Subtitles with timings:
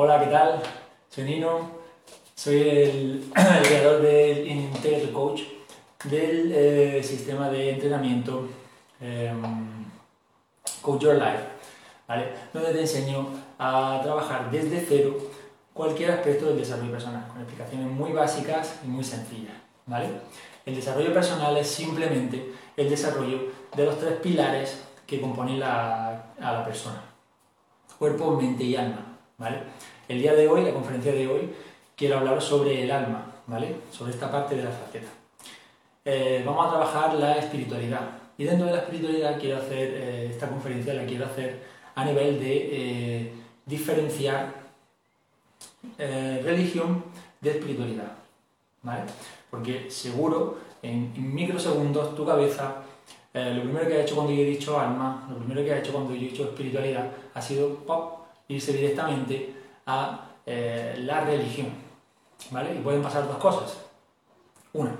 [0.00, 0.62] Hola, ¿qué tal?
[1.08, 1.72] Soy Nino,
[2.36, 3.32] soy el,
[3.64, 5.40] creador del Integral Coach,
[6.04, 8.46] del eh, sistema de entrenamiento
[9.00, 9.42] em,
[10.82, 11.42] Coach Your Life.
[12.52, 13.26] Donde te enseño
[13.58, 15.18] a trabajar desde cero
[15.74, 19.54] cualquier aspecto del desarrollo personal, con explicaciones muy básicas y muy sencillas.
[20.64, 26.64] El desarrollo personal es simplemente el desarrollo de los tres pilares que componen a la
[26.64, 27.02] persona,
[27.98, 29.17] cuerpo, mente y alma.
[29.38, 29.58] ¿Vale?
[30.08, 31.54] El día de hoy, la conferencia de hoy,
[31.96, 33.76] quiero hablar sobre el alma, ¿vale?
[33.90, 35.08] Sobre esta parte de la faceta.
[36.04, 38.10] Eh, vamos a trabajar la espiritualidad.
[38.36, 41.62] Y dentro de la espiritualidad quiero hacer, eh, esta conferencia la quiero hacer
[41.94, 43.32] a nivel de eh,
[43.64, 44.68] diferenciar
[45.96, 47.04] religión
[47.40, 48.12] de espiritualidad,
[48.82, 49.02] ¿vale?
[49.50, 52.82] Porque seguro, en, en microsegundos, tu cabeza
[53.32, 55.92] lo primero que ha hecho cuando yo he dicho alma, lo primero que ha hecho
[55.92, 58.17] cuando yo he dicho espiritualidad, ha sido pop,
[58.48, 59.54] irse directamente
[59.86, 61.68] a eh, la religión.
[62.50, 62.74] ¿Vale?
[62.74, 63.78] Y pueden pasar dos cosas.
[64.72, 64.94] Una,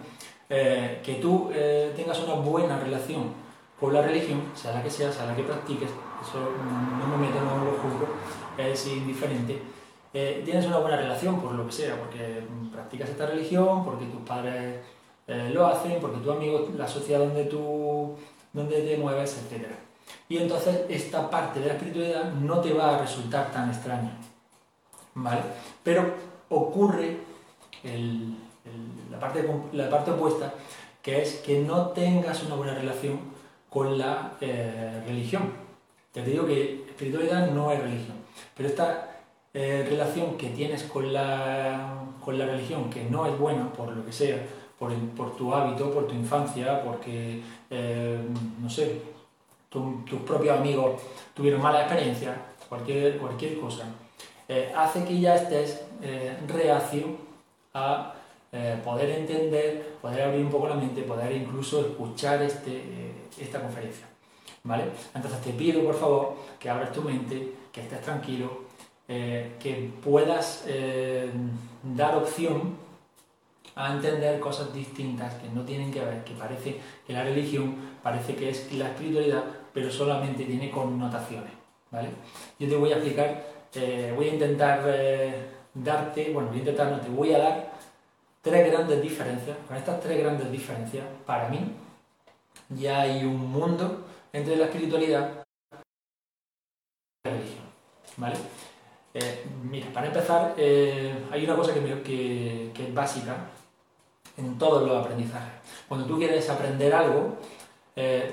[0.49, 3.33] eh, que tú eh, tengas una buena relación
[3.79, 6.39] con la religión, sea la que sea, sea la que practiques, eso
[6.99, 8.09] no me meto, no lo juzgo,
[8.59, 9.63] es indiferente.
[10.13, 12.43] tienes una buena relación por lo que sea, porque
[12.73, 14.81] practicas esta religión, porque tus padres
[15.53, 18.17] lo hacen, porque tu amigo, la sociedad donde tú
[18.53, 19.77] donde te mueves, etcétera.
[20.29, 24.13] Y entonces esta parte de la espiritualidad no te va a resultar tan extraña.
[25.15, 25.41] ¿Vale?
[25.83, 26.15] Pero
[26.51, 27.19] ocurre
[29.11, 30.55] la, parte, la parte opuesta,
[31.03, 33.19] que es que no tengas una buena relación
[33.71, 35.53] con la eh, religión.
[36.13, 38.17] Te digo que espiritualidad no es religión,
[38.57, 39.19] pero esta
[39.55, 44.05] eh, relación que tienes con la, con la religión, que no es buena por lo
[44.05, 44.39] que sea,
[44.79, 48.19] por, por tu hábito, por tu infancia, porque, eh,
[48.61, 49.03] no sé,
[49.69, 51.01] tus propios amigos
[51.35, 52.35] tuvieron mala experiencia,
[52.69, 53.85] cualquier, cualquier cosa,
[54.49, 57.07] eh, hace que ya estés eh, reacio
[57.75, 58.15] a
[58.51, 62.83] eh, poder entender, poder abrir un poco la mente, poder incluso escuchar este,
[63.39, 64.07] esta conferencia.
[64.65, 64.85] ¿Vale?
[65.15, 68.67] Entonces te pido por favor que abras tu mente, que estés tranquilo,
[69.07, 70.67] que puedas
[71.83, 72.77] dar opción
[73.77, 78.35] a entender cosas distintas que no tienen que ver, que parece que la religión parece
[78.35, 79.45] que es la espiritualidad,
[79.79, 81.53] pero solamente tiene connotaciones,
[81.93, 82.09] ¿vale?
[82.59, 83.45] Yo te voy a explicar,
[83.75, 87.73] eh, voy a intentar eh, darte, bueno, voy a intentar, no, te voy a dar
[88.43, 89.57] tres grandes diferencias.
[89.69, 91.61] Con estas tres grandes diferencias, para mí,
[92.71, 95.45] ya hay un mundo entre la espiritualidad
[97.25, 97.65] y la religión,
[98.17, 98.37] ¿vale?
[99.15, 103.37] Eh, mira, para empezar, hay una cosa que, que, que es básica
[104.37, 105.53] en todos los aprendizajes.
[105.87, 107.37] Cuando tú quieres aprender algo,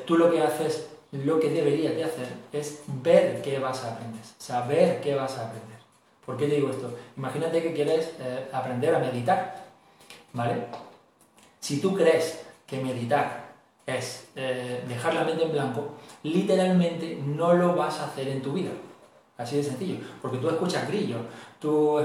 [0.05, 4.21] tú lo que haces lo que deberías de hacer es ver qué vas a aprender,
[4.37, 5.77] saber qué vas a aprender.
[6.25, 6.91] ¿Por qué te digo esto?
[7.15, 9.63] Imagínate que quieres eh, aprender a meditar,
[10.33, 10.65] ¿vale?
[11.59, 13.45] Si tú crees que meditar
[13.85, 15.89] es eh, dejar la mente en blanco,
[16.23, 18.71] literalmente no lo vas a hacer en tu vida.
[19.37, 21.19] Así de sencillo, porque tú escuchas grillos,
[21.59, 21.99] tú,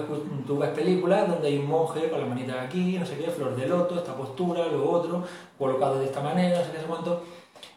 [0.46, 3.54] tú, ves películas donde hay un monje con la manita aquí, no sé qué, flor
[3.54, 5.24] de loto, esta postura, lo otro,
[5.56, 7.22] colocado de esta manera, no sé qué, no sé cuánto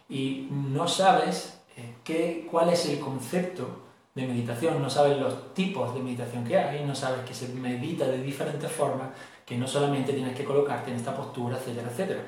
[0.10, 3.84] y no sabes eh, qué, cuál es el concepto
[4.14, 8.06] de meditación, no sabes los tipos de meditación que hay, no sabes que se medita
[8.06, 9.10] de diferentes formas,
[9.46, 12.22] que no solamente tienes que colocarte en esta postura, etcétera, etcétera.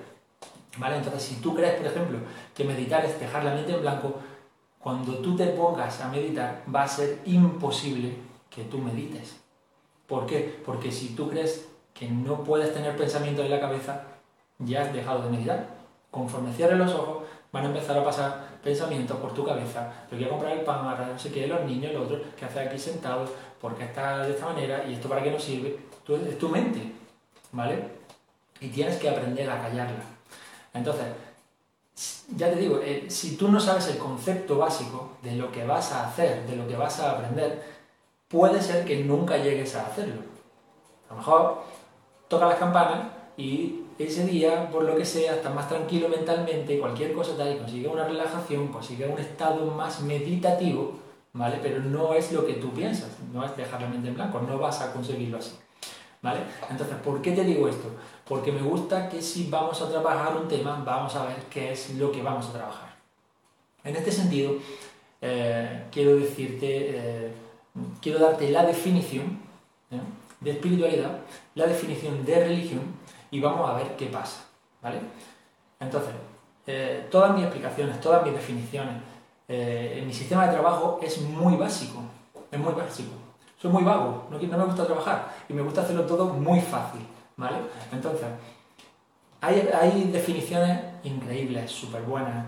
[0.78, 0.98] ¿Vale?
[0.98, 2.18] Entonces, si tú crees, por ejemplo,
[2.54, 4.16] que meditar es dejar la mente en blanco,
[4.80, 8.16] cuando tú te pongas a meditar va a ser imposible
[8.50, 9.40] que tú medites.
[10.08, 10.62] ¿Por qué?
[10.66, 14.04] Porque si tú crees que no puedes tener pensamiento en la cabeza,
[14.60, 15.70] ya has dejado de meditar.
[16.12, 17.24] Conforme cierres los ojos,
[17.56, 21.08] van a empezar a pasar pensamientos por tu cabeza, pero quiero comprar el pan, ahora
[21.14, 23.26] no sé qué, los niños, el otro, que hace aquí sentado,
[23.62, 25.80] porque está de esta manera y esto para qué nos sirve.
[26.04, 26.82] Tú, es tu mente,
[27.54, 27.82] ¿vale?
[28.60, 30.04] Y tienes que aprender a callarla.
[30.74, 31.06] Entonces,
[32.36, 35.94] ya te digo, eh, si tú no sabes el concepto básico de lo que vas
[35.94, 37.64] a hacer, de lo que vas a aprender,
[38.28, 40.24] puede ser que nunca llegues a hacerlo.
[41.10, 41.64] A lo mejor
[42.28, 43.08] toca las campanas
[43.38, 47.58] y ese día, por lo que sea, estás más tranquilo mentalmente, cualquier cosa tal, y
[47.58, 51.00] consigue una relajación, consigue un estado más meditativo,
[51.34, 51.60] ¿vale?
[51.62, 54.58] Pero no es lo que tú piensas, no es dejar la mente en blanco, no
[54.58, 55.54] vas a conseguirlo así,
[56.22, 56.42] ¿vale?
[56.70, 57.90] Entonces, ¿por qué te digo esto?
[58.28, 61.96] Porque me gusta que si vamos a trabajar un tema, vamos a ver qué es
[61.96, 62.96] lo que vamos a trabajar.
[63.84, 64.56] En este sentido,
[65.22, 67.32] eh, quiero decirte, eh,
[68.02, 69.40] quiero darte la definición
[69.92, 70.00] ¿eh?
[70.42, 71.20] de espiritualidad,
[71.54, 72.82] la definición de religión,
[73.36, 74.46] y vamos a ver qué pasa,
[74.82, 74.98] ¿vale?
[75.78, 76.12] Entonces,
[76.66, 78.96] eh, todas mis explicaciones, todas mis definiciones,
[79.46, 82.00] eh, mi sistema de trabajo es muy básico,
[82.50, 83.12] es muy básico.
[83.62, 87.02] soy muy vago, no, no me gusta trabajar y me gusta hacerlo todo muy fácil,
[87.36, 87.58] ¿vale?
[87.92, 88.28] Entonces,
[89.42, 92.46] hay, hay definiciones increíbles, súper buenas,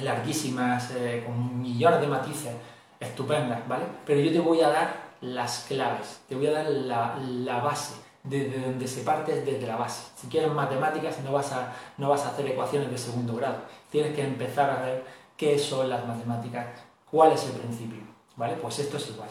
[0.00, 2.54] larguísimas, eh, con millones de matices,
[2.98, 3.84] estupendas, ¿vale?
[4.04, 8.07] Pero yo te voy a dar las claves, te voy a dar la, la base,
[8.28, 10.10] desde donde se parte es desde la base.
[10.16, 13.58] Si quieres matemáticas no vas, a, no vas a hacer ecuaciones de segundo grado,
[13.90, 15.04] tienes que empezar a ver
[15.36, 16.66] qué son las matemáticas,
[17.10, 18.00] cuál es el principio,
[18.36, 18.54] ¿vale?
[18.54, 19.28] Pues esto es igual.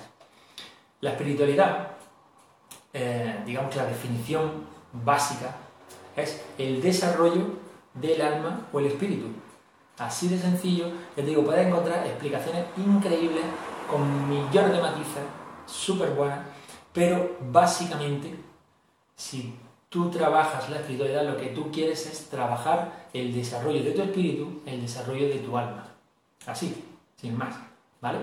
[1.02, 1.90] La espiritualidad,
[2.94, 5.56] eh, digamos que la definición básica
[6.16, 7.46] es el desarrollo
[7.94, 9.28] del alma o el espíritu.
[10.00, 10.86] Así de sencillo,
[11.16, 13.44] les digo, puedes encontrar explicaciones increíbles
[13.90, 15.24] con millones de matices,
[15.66, 16.40] súper buenas,
[16.94, 18.36] pero básicamente,
[19.18, 19.54] si
[19.90, 24.62] tú trabajas la espiritualidad, lo que tú quieres es trabajar el desarrollo de tu espíritu,
[24.66, 25.86] el desarrollo de tu alma.
[26.46, 26.86] Así,
[27.19, 27.56] sin más,
[28.00, 28.19] ¿vale?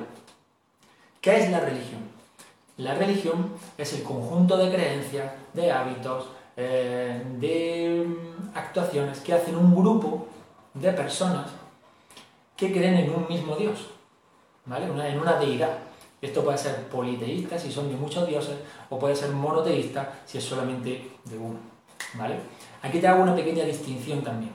[1.20, 2.00] ¿Qué es la religión?
[2.76, 6.26] La religión es el conjunto de creencias, de hábitos,
[6.56, 10.28] eh, de mm, actuaciones que hacen un grupo
[10.74, 11.50] de personas
[12.56, 13.88] que creen en un mismo Dios,
[14.64, 14.86] ¿vale?
[14.86, 15.78] en una deidad.
[16.24, 18.56] Esto puede ser politeísta si son de muchos dioses,
[18.88, 21.58] o puede ser monoteísta si es solamente de uno,
[22.14, 22.36] ¿vale?
[22.80, 24.52] Aquí te hago una pequeña distinción también.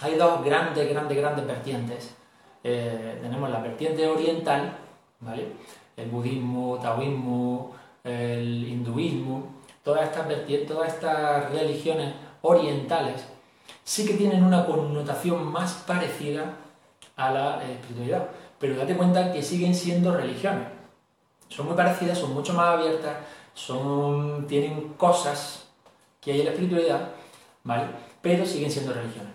[0.00, 2.14] Hay dos grandes, grandes, grandes vertientes.
[2.62, 4.72] Eh, tenemos la vertiente oriental,
[5.18, 5.48] ¿vale?
[5.96, 7.74] El budismo, taoísmo,
[8.04, 9.48] el hinduismo,
[9.82, 13.24] todas estas vertientes, todas estas religiones orientales
[13.82, 16.54] sí que tienen una connotación más parecida
[17.16, 18.28] a la espiritualidad.
[18.60, 20.73] Pero date cuenta que siguen siendo religiones.
[21.48, 23.16] Son muy parecidas, son mucho más abiertas,
[23.54, 25.68] son, tienen cosas
[26.20, 27.10] que hay en la espiritualidad,
[27.62, 27.84] ¿vale?
[28.20, 29.32] Pero siguen siendo religiones.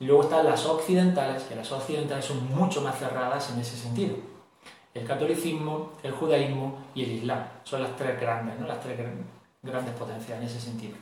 [0.00, 4.16] Luego están las occidentales, que las occidentales son mucho más cerradas en ese sentido.
[4.92, 8.66] El catolicismo, el judaísmo y el islam son las tres grandes, ¿no?
[8.66, 8.98] Las tres
[9.62, 10.96] grandes potencias en ese sentido.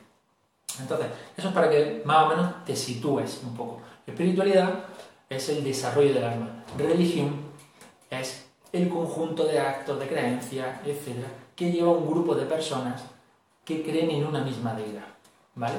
[0.81, 1.07] Entonces,
[1.37, 3.81] eso es para que más o menos te sitúes un poco.
[4.07, 4.71] Espiritualidad
[5.29, 6.65] es el desarrollo del alma.
[6.77, 7.37] Religión
[8.11, 8.44] es
[8.75, 13.05] el conjunto de actos, de creencias, etcétera, que lleva un grupo de personas
[13.65, 15.07] que creen en una misma deidad.
[15.55, 15.77] ¿Vale?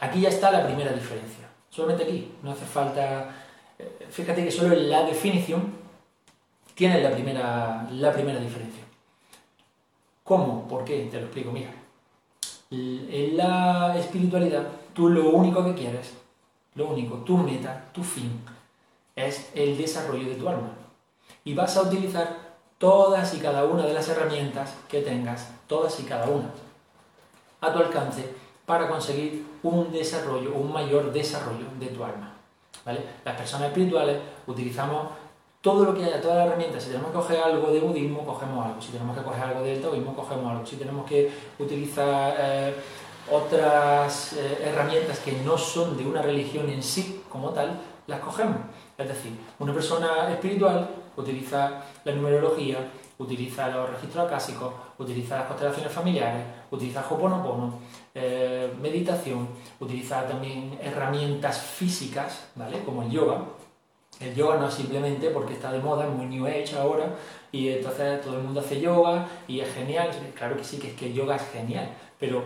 [0.00, 1.48] Aquí ya está la primera diferencia.
[1.70, 3.30] Solamente aquí, no hace falta.
[3.78, 5.74] Eh, fíjate que solo en la definición
[6.74, 8.82] tiene la primera, la primera diferencia.
[10.24, 10.66] ¿Cómo?
[10.66, 11.08] ¿Por qué?
[11.10, 11.52] Te lo explico.
[11.52, 11.70] Mira,
[12.72, 16.14] en la espiritualidad, tú lo único que quieres,
[16.74, 18.40] lo único, tu meta, tu fin,
[19.14, 20.83] es el desarrollo de tu alma.
[21.44, 22.36] Y vas a utilizar
[22.78, 26.50] todas y cada una de las herramientas que tengas, todas y cada una,
[27.60, 28.28] a tu alcance
[28.66, 32.32] para conseguir un desarrollo, un mayor desarrollo de tu alma.
[32.84, 33.00] ¿Vale?
[33.24, 35.08] Las personas espirituales utilizamos
[35.60, 36.82] todo lo que haya, todas las herramientas.
[36.82, 38.82] Si tenemos que coger algo de budismo, cogemos algo.
[38.82, 40.66] Si tenemos que coger algo del taoísmo, cogemos algo.
[40.66, 42.74] Si tenemos que utilizar eh,
[43.30, 48.56] otras eh, herramientas que no son de una religión en sí como tal, las cogemos.
[48.96, 52.78] Es decir, una persona espiritual utiliza la numerología,
[53.18, 57.78] utiliza los registros acásicos, utiliza las constelaciones familiares, utiliza Hoponopono,
[58.14, 59.48] eh, meditación,
[59.80, 62.82] utiliza también herramientas físicas, ¿vale?
[62.84, 63.42] Como el yoga.
[64.20, 67.16] El yoga no es simplemente porque está de moda, es muy new age ahora,
[67.50, 70.10] y entonces todo el mundo hace yoga y es genial.
[70.36, 72.44] Claro que sí, que es que el yoga es genial, pero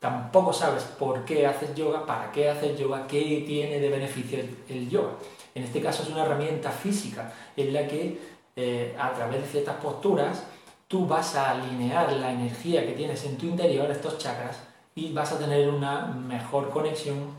[0.00, 4.38] tampoco sabes por qué haces yoga, para qué haces yoga, qué tiene de beneficio
[4.68, 5.12] el yoga.
[5.54, 8.20] En este caso es una herramienta física en la que
[8.56, 10.44] eh, a través de ciertas posturas
[10.88, 14.58] tú vas a alinear la energía que tienes en tu interior, estos chakras,
[14.94, 17.30] y vas a tener una mejor conexión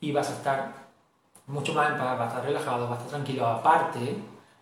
[0.00, 0.72] y vas a estar
[1.46, 3.46] mucho más en paz, estar relajado, estar tranquilo.
[3.46, 4.16] Aparte,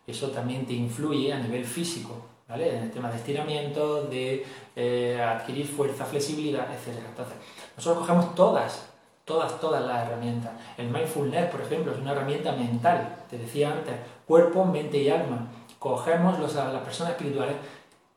[0.07, 2.77] eso también te influye a nivel físico, ¿vale?
[2.77, 4.47] En el tema de estiramiento, de
[4.77, 6.97] eh, adquirir fuerza, flexibilidad, etc.
[7.09, 7.35] Entonces,
[7.77, 8.91] nosotros cogemos todas
[9.25, 10.53] todas, todas las herramientas.
[10.77, 13.95] El mindfulness, por ejemplo, es una herramienta mental, te decía antes,
[14.27, 15.49] cuerpo, mente y alma.
[15.79, 17.57] Cogemos las personas espirituales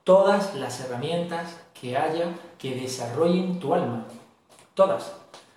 [0.04, 4.06] todas las herramientas que haya que desarrollen tu alma.
[4.74, 5.14] Todas.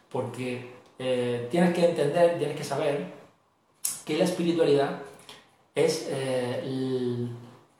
[0.08, 3.12] Porque eh, tienes que entender, tienes que saber
[4.04, 5.02] que la espiritualidad
[5.74, 7.30] es, eh, el,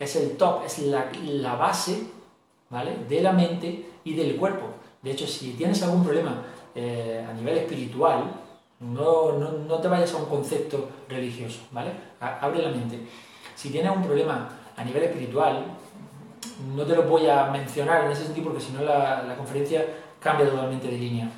[0.01, 2.07] es el top, es la, la base
[2.71, 2.97] ¿vale?
[3.09, 4.67] de la mente y del cuerpo.
[5.03, 6.43] De hecho, si tienes algún problema
[6.75, 8.25] eh, a nivel espiritual,
[8.81, 11.91] no, no, no, te vayas a un concepto religioso, ¿vale?
[12.19, 12.99] Abre la mente.
[13.55, 15.65] Si tienes un problema a nivel espiritual,
[16.75, 19.85] no te lo voy a mencionar en ese sentido porque si no la, la, conferencia
[20.19, 21.31] cambia totalmente de línea.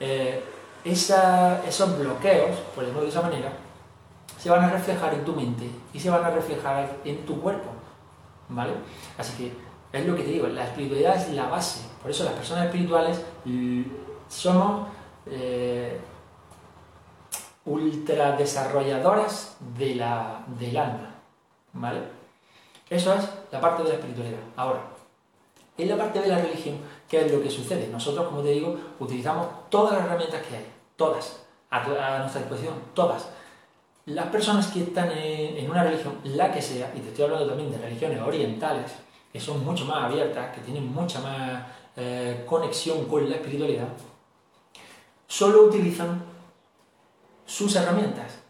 [0.00, 0.42] Eh,
[0.84, 3.52] esos bloqueos, por decirlo de esa manera,
[4.38, 7.70] se van a reflejar en tu mente y se van a reflejar en tu cuerpo,
[8.48, 8.72] ¿vale?
[9.18, 9.52] Así que
[9.96, 11.86] Es lo que te digo, la espiritualidad es la base.
[12.02, 13.20] Por eso las personas espirituales
[14.28, 14.88] somos
[15.26, 16.00] eh,
[17.64, 21.14] ultra desarrolladoras de la, del alma.
[21.72, 22.00] ¿Vale?
[22.90, 24.40] Eso es la parte de la espiritualidad.
[24.56, 24.80] Ahora,
[25.76, 26.76] en la parte de la religión,
[27.08, 27.88] ¿qué es lo que sucede?
[27.88, 33.28] Nosotros, como te digo, utilizamos todas las herramientas que hay, todas, a, nuestra disposición, todas.
[34.06, 37.70] Las personas que están en, una religión, la que sea, y te estoy hablando también
[37.70, 38.92] de religiones orientales,
[39.32, 41.62] que son mucho más abiertas, que tienen mucha más
[41.96, 43.88] eh, conexión con la espiritualidad,
[45.26, 46.22] solo utilizan
[47.46, 48.40] sus herramientas.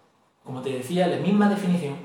[0.42, 1.96] Como te decía, la misma definición,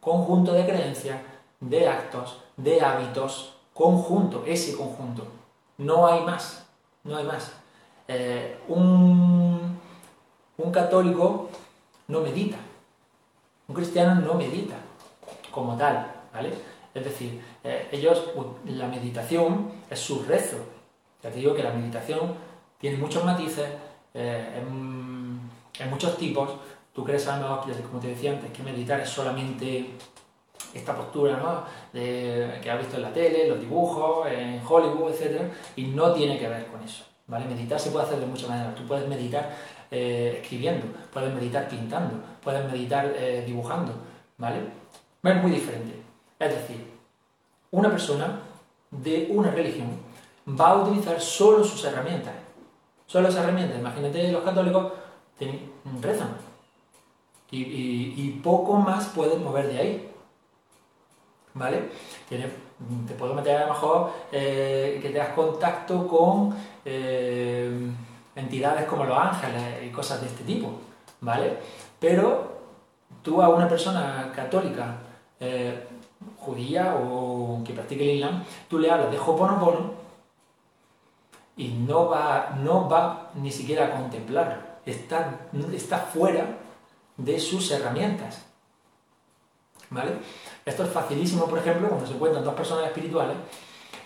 [0.00, 1.20] conjunto de creencias,
[1.60, 5.26] de actos, de hábitos, conjunto, ese conjunto.
[5.76, 6.66] No hay más,
[7.02, 7.52] no hay más.
[8.08, 9.78] Eh, un,
[10.56, 11.50] un católico
[12.08, 12.56] no medita,
[13.68, 14.76] un cristiano no medita
[15.50, 16.50] como tal, ¿vale?
[16.94, 18.30] Es decir, eh, ellos,
[18.66, 20.58] la meditación es su rezo.
[21.22, 22.34] Ya te digo que la meditación
[22.78, 23.68] tiene muchos matices,
[24.12, 26.50] eh, en, muchos tipos.
[26.92, 29.90] Tú crees, como te decía antes, que meditar es solamente
[30.72, 31.64] esta postura ¿no?
[31.92, 35.42] que has visto en la tele, los dibujos, en Hollywood, etc.
[35.76, 37.04] Y no tiene que ver con eso.
[37.26, 37.46] ¿vale?
[37.46, 38.74] Meditar se puede hacer de muchas maneras.
[38.74, 39.50] Tú puedes meditar
[39.94, 43.92] eh, escribiendo, puedes meditar pintando, puedes meditar eh, dibujando.
[44.36, 44.58] ¿vale?
[45.22, 46.02] Es muy diferente.
[46.38, 46.84] Es decir,
[47.70, 48.40] una persona
[48.90, 49.88] de una religión
[50.48, 52.34] va a utilizar solo sus herramientas.
[53.06, 53.78] Solo esas herramientas.
[53.78, 54.92] Imagínate los católicos
[56.00, 56.30] rezan.
[57.50, 57.60] Y,
[58.16, 60.14] y poco más pueden mover de ahí.
[61.54, 61.88] ¿vale?
[62.28, 66.54] te puedo meter a lo mejor eh, que te das contacto con
[68.36, 70.72] entidades como los ángeles y cosas de este tipo,
[71.20, 71.58] ¿vale?
[72.00, 72.58] Pero
[73.22, 74.96] tú a una persona católica,
[75.40, 75.86] eh,
[76.38, 79.92] judía o que practique el Islam, tú le hablas de Hoponopono
[81.56, 85.40] y no va, no va ni siquiera a contemplarlo, está,
[85.72, 86.46] está fuera
[87.16, 88.44] de sus herramientas.
[89.90, 90.12] ¿Vale?
[90.64, 93.36] Esto es facilísimo, por ejemplo, cuando se encuentran dos personas espirituales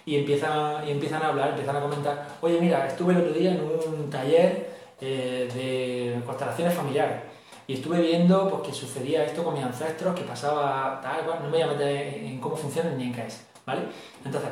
[0.09, 3.53] y empiezan, y empiezan a hablar, empiezan a comentar, oye, mira, estuve el otro día
[3.53, 4.71] en un taller
[5.03, 7.19] eh, de constelaciones familiares
[7.67, 11.59] y estuve viendo pues, que sucedía esto con mis ancestros, que pasaba tal, no me
[11.59, 13.83] voy a meter en cómo funciona ni en qué es, ¿vale?
[14.25, 14.51] Entonces,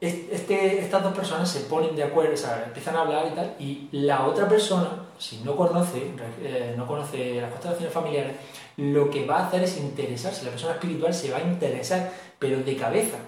[0.00, 2.34] este, estas dos personas se ponen de acuerdo,
[2.66, 6.10] empiezan a hablar y tal, y la otra persona, si no conoce,
[6.42, 8.34] eh, no conoce las constelaciones familiares,
[8.76, 12.58] lo que va a hacer es interesarse, la persona espiritual se va a interesar, pero
[12.58, 13.18] de cabeza,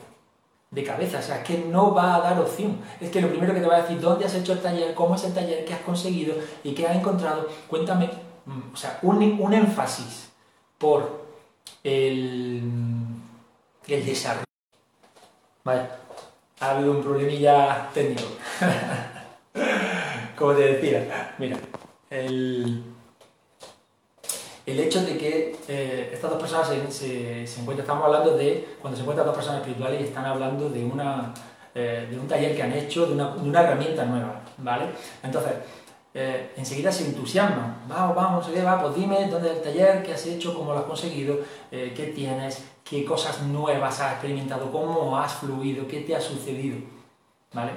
[0.71, 2.79] de cabeza, o sea, que no va a dar opción.
[3.01, 4.95] Es que lo primero que te va a decir, ¿dónde has hecho el taller?
[4.95, 5.65] ¿Cómo es el taller?
[5.65, 6.35] ¿Qué has conseguido?
[6.63, 7.49] ¿Y qué has encontrado?
[7.69, 8.11] Cuéntame,
[8.45, 10.31] mm, o sea, un, un énfasis
[10.77, 11.25] por
[11.83, 12.63] el,
[13.87, 14.45] el desarrollo.
[15.65, 15.83] Vale,
[16.61, 18.29] ha habido un problemilla técnico.
[20.37, 21.57] Como te decía, mira,
[22.11, 22.85] el
[24.69, 29.03] el hecho de que eh, estas dos personas se, encuentran, estamos hablando de cuando se
[29.03, 31.33] encuentran dos personas espirituales y están hablando de, una,
[31.75, 34.87] eh, de un taller que han hecho, de una, herramienta nueva, ¿vale?
[35.23, 35.53] Entonces,
[36.13, 38.81] eh, enseguida se entusiasman, vamos, vamos, ¿qué va?
[38.83, 41.39] Pues dime dónde es el taller, qué has hecho, cómo lo has conseguido,
[41.71, 46.77] qué tienes, qué cosas nuevas has experimentado, cómo has fluido, qué te ha sucedido,
[47.55, 47.73] ¿vale?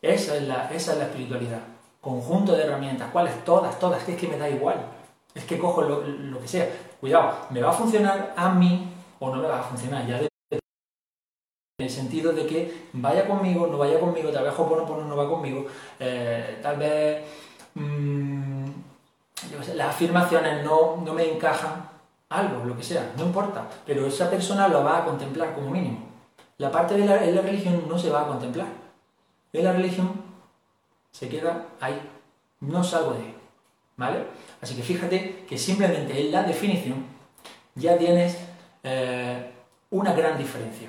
[0.00, 1.60] Esa es la, esa es la espiritualidad,
[2.00, 3.44] conjunto de herramientas, ¿cuáles?
[3.44, 4.99] Todas, todas, que es que me da igual
[5.34, 6.68] es que cojo lo, que sea.
[7.00, 10.06] Cuidado, ¿me va a funcionar a mí o no me va a funcionar?
[10.06, 10.60] Ya de, en
[11.78, 15.66] el sentido de que vaya conmigo, no vaya conmigo, tal vez Hoponopono no va conmigo,
[15.98, 17.24] eh, tal vez
[17.74, 18.66] mm,
[19.74, 21.88] las afirmaciones no, me encajan,
[22.28, 25.98] algo, lo que sea, no importa, pero esa persona lo va a contemplar como mínimo.
[26.58, 28.68] La parte de la, en la religión no se va a contemplar.
[29.52, 30.12] En la religión
[31.10, 31.98] se queda ahí,
[32.60, 33.39] no salgo de ahí.
[34.00, 34.24] ¿Vale?
[34.62, 37.04] Así que fíjate que simplemente en la definición
[37.74, 38.34] ya tienes
[38.82, 39.52] eh,
[39.90, 40.88] una gran diferencia.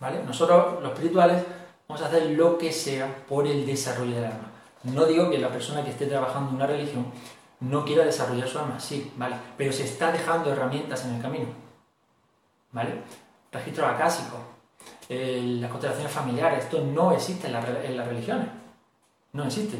[0.00, 0.22] ¿Vale?
[0.24, 1.44] Nosotros, los espirituales,
[1.86, 4.50] vamos a hacer lo que sea por el desarrollo del alma.
[4.84, 7.12] No digo que la persona que esté trabajando en una religión
[7.60, 9.36] no quiera desarrollar su alma, sí, ¿vale?
[9.58, 11.48] Pero se está dejando herramientas en el camino.
[12.72, 13.02] ¿Vale?
[13.52, 14.40] Registros acásicos,
[15.10, 18.48] las constelaciones familiares, esto no existe en, en las religiones.
[19.34, 19.76] No existe.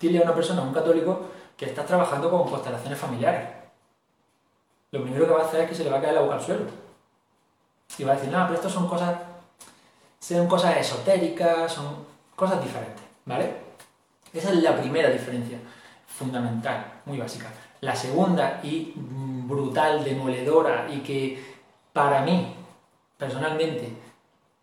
[0.00, 1.20] Dile a una persona, a un católico,
[1.56, 3.48] que estás trabajando con constelaciones familiares.
[4.90, 6.34] Lo primero que va a hacer es que se le va a caer la boca
[6.34, 6.64] al suelo.
[7.98, 9.18] Y va a decir, no, pero esto son cosas,
[10.18, 13.54] son cosas esotéricas, son cosas diferentes, ¿vale?
[14.32, 15.58] Esa es la primera diferencia,
[16.06, 17.46] fundamental, muy básica.
[17.80, 21.56] La segunda y brutal, demoledora y que
[21.92, 22.54] para mí,
[23.16, 23.92] personalmente,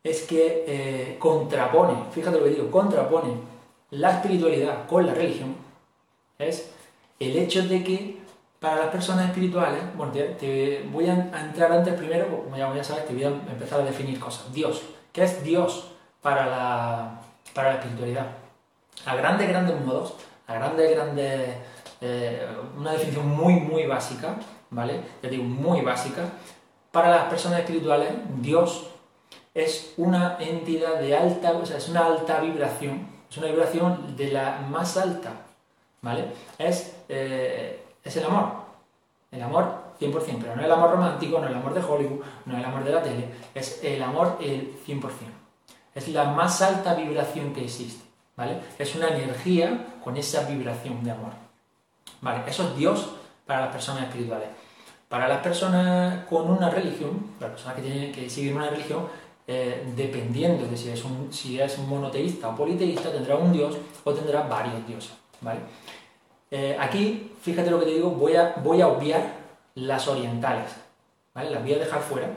[0.03, 3.52] es que eh, contrapone, fíjate lo que digo, contrapone
[3.93, 5.55] la espiritualidad con la religión,
[6.39, 6.71] es
[7.19, 8.23] el hecho de que
[8.59, 13.05] para las personas espirituales, bueno, te, voy a entrar antes primero, como ya, ya sabes,
[13.05, 14.51] te voy a empezar a definir cosas.
[14.53, 14.81] Dios,
[15.11, 17.21] ¿qué es Dios para la,
[17.53, 18.27] para la espiritualidad?
[19.05, 20.15] A grandes, grandes modos,
[20.47, 21.57] a grandes, grandes,
[21.99, 22.47] eh,
[22.77, 24.37] una definición muy, muy básica,
[24.69, 25.01] ¿vale?
[25.21, 26.21] Ya digo, muy básica.
[26.91, 28.87] Para las personas espirituales, Dios
[29.53, 34.31] es una entidad de alta, o sea, es una alta vibración, es una vibración de
[34.31, 35.31] la más alta,
[36.03, 36.25] ¿vale?
[36.59, 38.45] Es, eh, es el amor,
[39.31, 42.63] el amor 100%, pero no el amor romántico, no el amor de Hollywood, no el
[42.63, 45.01] amor de la tele, es el amor el 100%.
[45.95, 48.59] Es la más alta vibración que existe, ¿vale?
[48.77, 51.31] Es una energía con esa vibración de amor.
[52.21, 53.15] Vale, eso es Dios
[53.47, 54.49] para las personas espirituales.
[55.09, 59.07] Para las personas con una religión, las personas que, tienen, que siguen una religión,
[59.45, 64.13] eh, dependiendo de si es, un, si es monoteísta o politeísta, tendrá un dios o
[64.13, 65.11] tendrá varios dioses.
[65.41, 65.59] ¿vale?
[66.49, 69.21] Eh, aquí, fíjate lo que te digo, voy a, voy a obviar
[69.75, 70.71] las orientales.
[71.33, 71.51] ¿vale?
[71.51, 72.29] Las voy a dejar fuera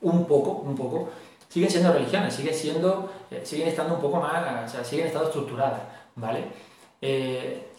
[0.00, 1.10] un poco, un poco.
[1.46, 5.28] Siguen siendo religiones, siguen, siendo, eh, siguen estando un poco más, o sea, siguen estando
[5.28, 5.82] estructuradas.
[6.16, 6.44] ¿vale?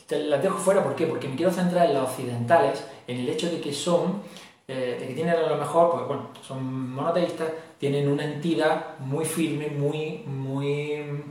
[0.07, 1.07] las dejo fuera, ¿por qué?
[1.07, 4.21] Porque me quiero centrar en las occidentales, en el hecho de que son
[4.67, 7.47] de que tienen a lo mejor, pues bueno, son monoteístas,
[7.79, 11.23] tienen una entidad muy firme, muy, muy,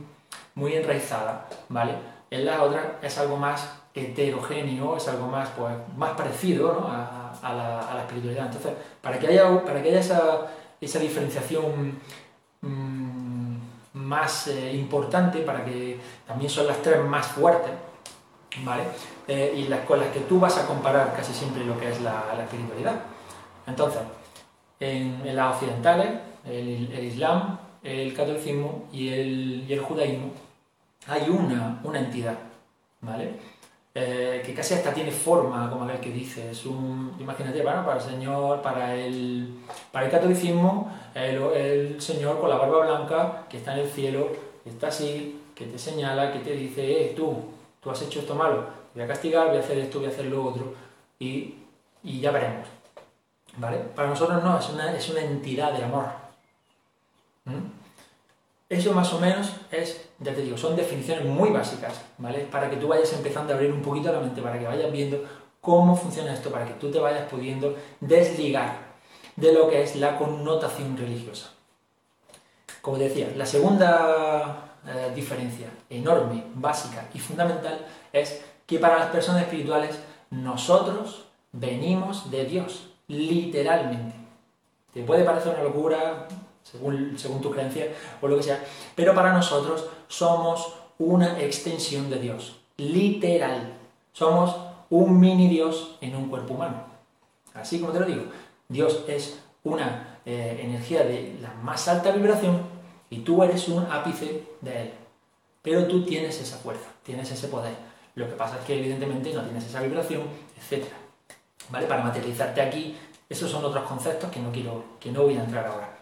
[0.55, 1.93] muy enraizada, ¿vale?
[2.29, 8.01] En la otra es algo más heterogéneo, es algo más, pues, más parecido a, la,
[8.01, 8.47] espiritualidad.
[8.47, 10.47] Entonces, para que haya, para que haya esa,
[10.81, 11.99] esa diferenciación
[12.61, 13.57] mm,
[13.93, 17.71] más eh, importante, para que también son las tres más fuertes,
[18.63, 18.83] ¿vale?
[19.27, 22.01] Eh, y las con las que tú vas a comparar casi siempre lo que es
[22.01, 22.95] la espiritualidad.
[23.67, 24.01] Entonces,
[24.79, 26.09] en, las occidentales,
[26.45, 30.31] el, Islam, el catolicismo y el, judaísmo,
[31.07, 32.37] hay una, una entidad,
[33.01, 33.33] ¿vale?
[33.97, 37.97] Eh, que casi hasta tiene forma, como aquel que dice, es un, imagínate, bueno, para
[37.97, 43.73] el señor, para el, para el catolicismo, el, señor con la barba blanca que está
[43.73, 44.27] en el cielo,
[44.63, 47.37] que está así, que te señala, que te dice, eh, tú,
[47.79, 50.25] tú has hecho esto malo, voy a castigar, voy a hacer esto, voy a hacer
[50.25, 50.73] lo otro,
[51.17, 51.55] y,
[52.03, 52.67] y ya veremos.
[53.95, 56.24] Para nosotros no, es una, es una entidad de amor.
[58.67, 62.39] Eso más o menos es, ya te digo, son definiciones muy básicas, ¿vale?
[62.51, 65.23] Para que tú vayas empezando a abrir un poquito la mente, para que vayas viendo
[65.61, 68.77] cómo funciona esto, para que tú te vayas pudiendo desligar
[69.35, 71.51] de lo que es la connotación religiosa.
[72.81, 79.43] Como decía, la segunda eh, diferencia enorme, básica y fundamental es que para las personas
[79.43, 84.15] espirituales nosotros venimos de Dios literalmente.
[84.93, 86.27] Te puede parecer una locura,
[86.65, 87.87] según, según tu creencia
[88.21, 88.63] o lo que sea,
[88.95, 93.73] pero para nosotros somos una extensión de Dios, literal.
[94.11, 94.55] Somos
[94.89, 96.83] un mini Dios en un cuerpo humano.
[97.53, 98.23] Así como te lo digo,
[98.67, 102.61] Dios es una eh, energía de la más alta vibración
[103.09, 104.93] y tú eres un ápice de Él.
[105.61, 107.73] Pero tú tienes esa fuerza, tienes ese poder.
[108.15, 110.23] Lo que pasa es que evidentemente no tienes esa vibración,
[110.57, 110.95] etcétera.
[111.69, 111.87] ¿vale?
[111.87, 112.97] Para materializarte aquí,
[113.29, 115.94] esos son otros conceptos que no quiero, que no voy a entrar ahora.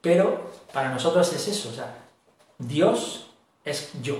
[0.00, 1.94] Pero para nosotros es eso, o sea,
[2.58, 3.26] Dios
[3.64, 4.16] es yo.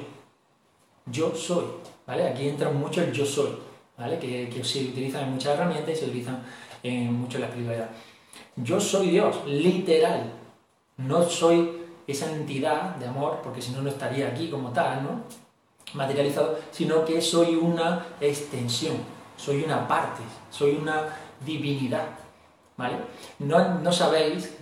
[1.07, 1.64] Yo soy,
[2.07, 2.29] ¿vale?
[2.29, 3.51] Aquí entra mucho el yo soy,
[3.97, 4.19] ¿vale?
[4.19, 6.43] Que, se utilizan en muchas herramientas y se utilizan
[6.83, 7.90] en mucho la espiritualidad.
[8.57, 10.33] Yo soy Dios, literal.
[10.99, 15.23] No soy esa entidad de amor, porque si no, no estaría aquí como tal, ¿no?
[15.95, 18.97] Materializado, sino que soy una extensión
[19.40, 22.07] soy una parte, soy una divinidad.
[22.77, 22.97] ¿vale?
[23.38, 24.55] No, no sabéis,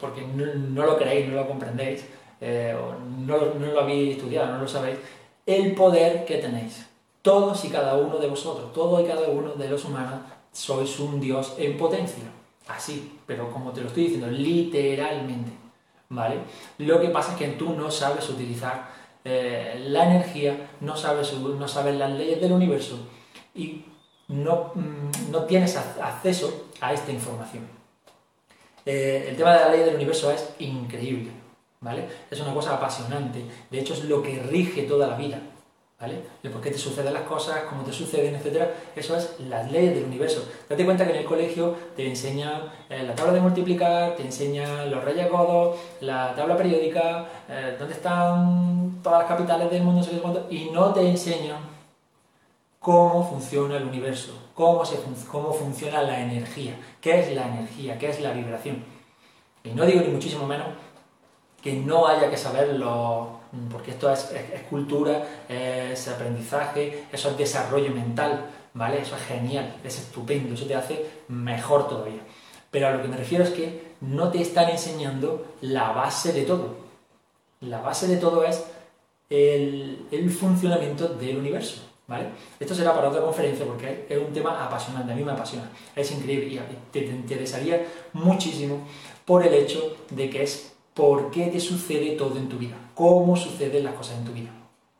[0.00, 2.04] porque, no, lo creéis, no lo comprendéis,
[2.40, 2.76] eh,
[3.18, 4.98] no, no lo habéis estudiado, no lo sabéis,
[5.46, 6.86] el poder que tenéis.
[7.22, 10.20] Todos y cada uno de vosotros, todos y cada uno de los humanos,
[10.52, 12.24] sois un Dios en potencia.
[12.68, 15.52] Así, pero como te lo estoy diciendo, literalmente.
[16.10, 16.38] ¿Vale?
[16.78, 18.88] Lo que pasa es que tú no sabes utilizar
[19.24, 22.98] eh, la energía, no sabes, no sabes las leyes del universo
[23.54, 23.84] y
[24.28, 27.77] no, mm, no tienes acceso a esta información.
[28.86, 31.30] Eh, el tema de la ley del universo es increíble,
[31.80, 32.04] ¿vale?
[32.30, 35.38] Es una cosa apasionante, de hecho es lo que rige toda la vida,
[36.00, 36.14] ¿vale?
[36.42, 39.94] El por qué te suceden las cosas, cómo te suceden, etcétera, eso es las leyes
[39.94, 40.48] del universo.
[40.68, 44.90] Date cuenta que en el colegio te enseñan eh, la tabla de multiplicar, te enseñan
[44.90, 50.70] los reyes godos, la tabla periódica, eh, dónde están todas las capitales del mundo, y
[50.70, 51.77] no te enseñan
[52.78, 54.98] cómo funciona el universo, cómo, se,
[55.30, 58.84] cómo funciona la energía, qué es la energía, qué es la vibración.
[59.64, 60.68] Y no digo ni muchísimo menos
[61.62, 64.30] que no haya que saberlo, porque esto es,
[64.70, 69.00] cultura, es aprendizaje, eso es desarrollo mental, ¿vale?
[69.00, 72.20] Eso es genial, es estupendo, eso te hace mejor todavía.
[72.70, 76.42] Pero a lo que me refiero es que no te están enseñando la base de
[76.42, 76.76] todo.
[77.60, 78.64] La base de todo es
[79.30, 81.87] el funcionamiento del universo.
[82.08, 82.30] ¿Vale?
[82.58, 86.10] Esto será para otra conferencia porque es un tema apasionante, a mí me apasiona, es
[86.10, 86.58] increíble y
[86.90, 88.78] te, te interesaría muchísimo
[89.26, 93.36] por el hecho de que es por qué te sucede todo en tu vida, cómo
[93.36, 94.50] suceden las cosas en tu vida.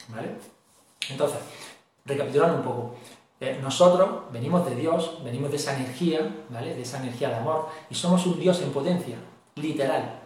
[0.08, 0.28] ¿Vale?
[1.10, 1.38] Entonces,
[2.04, 2.94] recapitulando un poco,
[3.40, 6.74] eh, nosotros venimos de Dios, venimos de esa energía, ¿vale?
[6.74, 9.16] De esa energía de amor, y somos un Dios en potencia,
[9.54, 10.17] literal,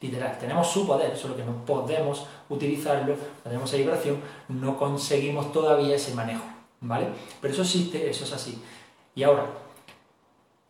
[0.00, 0.38] literal.
[0.38, 6.14] Tenemos su poder, solo que no podemos utilizarlo, tenemos esa vibración, no conseguimos todavía ese
[6.14, 6.44] manejo,
[6.80, 7.08] ¿vale?
[7.40, 8.62] Pero eso existe, eso es así.
[9.14, 9.46] Y ahora,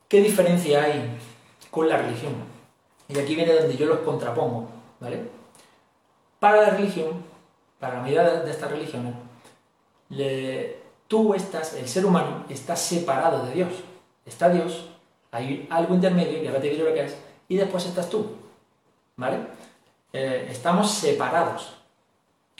[0.08, 1.18] ¿qué diferencia hay
[1.70, 2.32] con la religión?
[3.08, 4.68] Y aquí viene donde yo los contrapongo,
[5.00, 5.22] ¿vale?
[6.38, 7.24] Para la religión,
[7.78, 9.14] para la mayoría de estas religiones,
[11.06, 13.72] tú estás, el ser humano está separado de Dios.
[14.26, 14.90] Está Dios,
[15.30, 17.16] hay algo intermedio, que ahora te diré lo que es,
[17.48, 18.26] y después estás tú,
[19.18, 19.38] ¿vale?
[20.12, 21.74] Eh, estamos separados.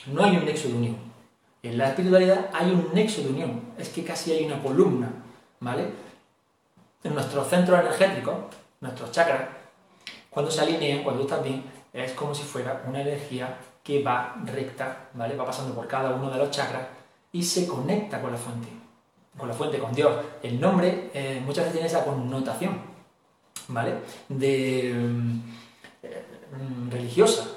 [0.05, 0.97] No hay un nexo de unión.
[1.63, 3.61] En la espiritualidad hay un nexo de unión.
[3.77, 5.09] Es que casi hay una columna,
[5.59, 5.89] ¿vale?
[7.03, 8.49] En nuestro centro energético,
[8.81, 9.41] nuestros chakras,
[10.29, 14.35] cuando se alinean, cuando tú estás bien, es como si fuera una energía que va
[14.45, 15.35] recta, ¿vale?
[15.35, 16.83] Va pasando por cada uno de los chakras
[17.31, 18.67] y se conecta con la fuente,
[19.37, 20.13] con la fuente, con Dios.
[20.43, 22.79] El nombre eh, muchas veces tiene esa connotación,
[23.69, 23.95] ¿vale?
[24.27, 24.93] De
[26.51, 27.47] mm, religiosa,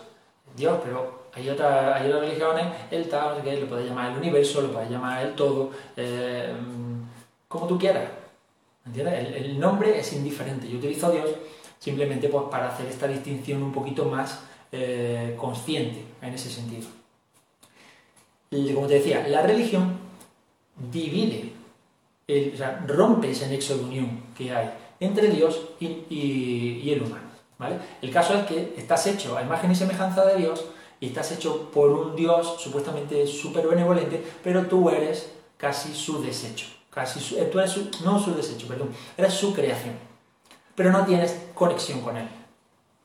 [0.57, 4.63] Dios, pero hay, otra, hay otras religiones, el tal, que lo puedes llamar el universo,
[4.63, 6.53] lo puedes llamar el todo, eh,
[7.49, 8.09] como tú quieras,
[8.87, 9.37] ¿entiendes?
[9.37, 10.69] El, nombre es indiferente.
[10.69, 11.31] Yo utilizo Dios
[11.79, 16.89] simplemente pues, para hacer esta distinción un poquito más eh, consciente en ese sentido.
[18.75, 19.99] Como te decía, la religión
[20.91, 21.53] divide,
[22.29, 27.32] o sea, rompe ese nexo de unión que hay entre Dios y, el humano.
[28.01, 30.65] El caso es que estás hecho a imagen y semejanza de Dios
[31.01, 36.67] y estás hecho por un Dios supuestamente súper benevolente, pero tú eres casi su desecho.
[36.91, 37.21] Casi
[37.51, 40.13] tú eres no su desecho, perdón, eres su creación
[40.75, 42.29] pero no tienes conexión con Él.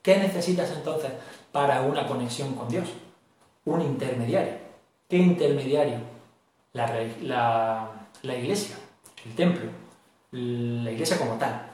[0.01, 1.11] ¿Qué necesitas entonces
[1.51, 2.87] para una conexión con Dios?
[3.65, 4.53] Un intermediario.
[5.09, 5.99] ¿Qué intermediario?
[6.73, 7.91] La,
[8.23, 8.77] iglesia,
[9.25, 9.69] el templo,
[10.31, 11.71] la iglesia como tal.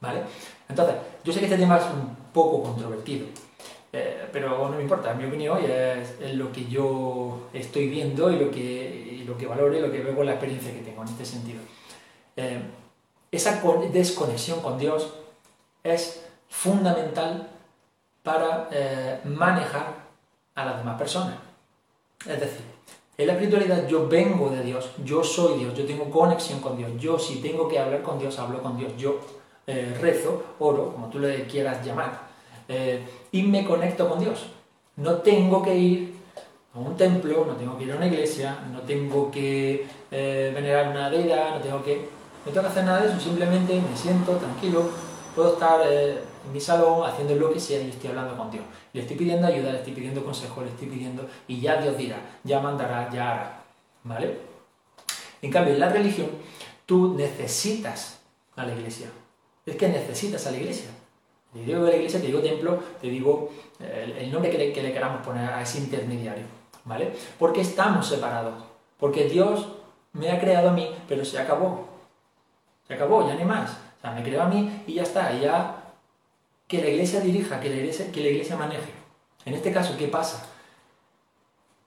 [0.00, 0.22] ¿Vale?
[0.68, 3.26] Entonces, yo sé que este tema es un poco controvertido,
[3.92, 8.50] eh, pero no me importa, mi opinión es, lo que yo estoy viendo y lo
[8.50, 11.24] que, lo que valoro y lo que veo con la experiencia que tengo en este
[11.24, 11.60] sentido.
[12.36, 12.60] Eh,
[13.30, 15.12] esa desconexión con Dios
[15.82, 17.48] es fundamental
[18.22, 20.02] para eh, manejar
[20.54, 21.36] a las demás personas.
[22.26, 22.64] Es decir,
[23.16, 26.90] en la espiritualidad yo vengo de Dios, yo soy Dios, yo tengo conexión con Dios,
[26.98, 29.20] yo si tengo que hablar con Dios, hablo con Dios, yo
[29.66, 32.28] eh, rezo, oro, como tú le quieras llamar,
[32.68, 34.46] eh, y me conecto con Dios.
[34.96, 36.14] No tengo que ir
[36.74, 41.08] a un templo, no tengo que ir a una iglesia, no tengo que venerar una
[41.08, 44.90] deidad, no tengo que no tengo que hacer nada de eso, simplemente me siento tranquilo,
[45.34, 48.64] puedo estar eh, en mi salón haciendo lo que sea y estoy hablando con Dios.
[48.92, 52.18] Le estoy pidiendo ayuda, le estoy pidiendo consejo, le estoy pidiendo y ya Dios dirá,
[52.42, 53.62] ya mandará, ya hará.
[54.02, 54.38] ¿Vale?
[55.40, 56.30] En cambio, en la religión,
[56.84, 58.18] tú necesitas
[58.56, 59.06] a la iglesia.
[59.66, 60.90] Es que necesitas a la iglesia.
[61.52, 64.82] Te digo la iglesia, te digo templo, te digo eh, el nombre que le, que
[64.82, 66.44] le queramos poner a ese intermediario.
[66.84, 67.12] ¿Vale?
[67.38, 68.54] Porque estamos separados.
[68.98, 69.68] Porque Dios
[70.12, 71.92] me ha creado a mí, pero se acabó
[72.94, 73.70] acabó, ya no hay más.
[73.70, 75.76] O sea, me creo a mí y ya está, ya
[76.66, 78.90] que la iglesia dirija, que la iglesia, que la iglesia maneje.
[79.44, 80.46] En este caso, ¿qué pasa?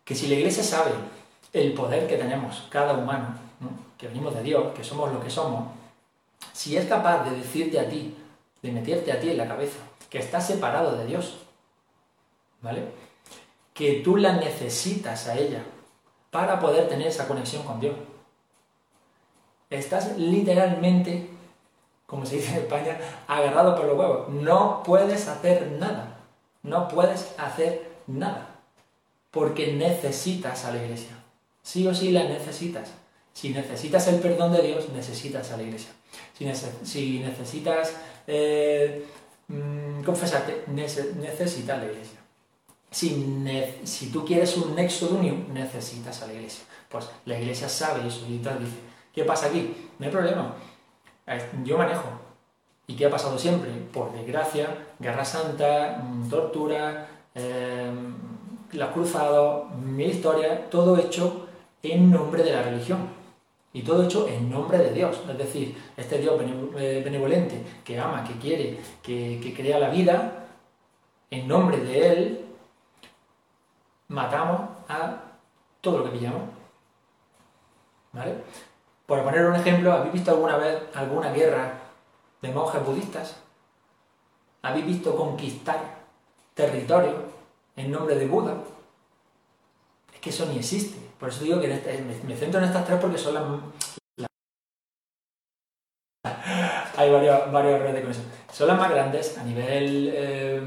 [0.03, 0.91] Que si la iglesia sabe
[1.53, 3.27] el poder que tenemos cada humano,
[3.97, 5.69] que venimos de Dios, que somos lo que somos,
[6.53, 8.15] si es capaz de decirte a ti,
[8.61, 11.37] de meterte a ti en la cabeza, que estás separado de Dios,
[12.61, 12.83] ¿vale?
[13.73, 15.63] Que tú la necesitas a ella
[16.31, 17.95] para poder tener esa conexión con Dios
[19.69, 21.29] estás literalmente,
[22.05, 24.29] como se dice en España, agarrado por los huevos.
[24.29, 26.17] No puedes hacer nada.
[26.63, 28.47] No puedes hacer nada.
[29.31, 31.11] Porque necesitas a la iglesia.
[31.61, 32.91] Sí o sí la necesitas.
[33.35, 35.91] Si necesitas el perdón de Dios, necesitas a la iglesia.
[36.33, 36.45] Si,
[37.19, 37.93] necesitas
[38.25, 39.05] eh,
[39.49, 42.19] mm, confesarte, necesitas a la iglesia.
[42.89, 43.43] Si,
[43.83, 46.63] si, tú quieres un nexo de unión, necesitas a la iglesia.
[46.87, 48.51] Pues la iglesia sabe eso y dice,
[49.13, 49.89] ¿Qué pasa aquí?
[49.99, 50.55] No hay problema.
[51.65, 52.07] Yo manejo.
[52.87, 53.69] ¿Y qué ha pasado siempre?
[53.91, 54.67] Por desgracia,
[54.97, 57.91] guerra santa, mm, tortura, eh,
[58.71, 61.47] los cruzados, mil historias, todo hecho
[61.83, 63.14] en nombre de la religión.
[63.75, 65.21] Y todo hecho en nombre de Dios.
[65.29, 66.41] Es decir, este Dios
[66.77, 70.47] eh, benevolente, que ama, que quiere, que, crea la vida,
[71.29, 72.45] en nombre de Él,
[74.07, 75.17] matamos a
[75.81, 76.43] todo lo que pillamos.
[78.13, 78.35] ¿Vale?
[79.05, 81.73] Por poner un ejemplo, ¿habéis visto alguna vez alguna guerra
[82.41, 83.35] de monjes budistas?
[84.61, 85.97] ¿Habéis visto conquistar
[86.53, 87.25] territorio
[87.75, 88.55] en nombre de Buda?
[90.13, 91.04] Es que eso ni existe.
[91.19, 91.67] Por eso digo que
[92.27, 93.43] me centro en estas tres porque son las...
[96.97, 98.21] Hay varios, varios errores con eso.
[98.51, 100.61] Son las más grandes a nivel eh,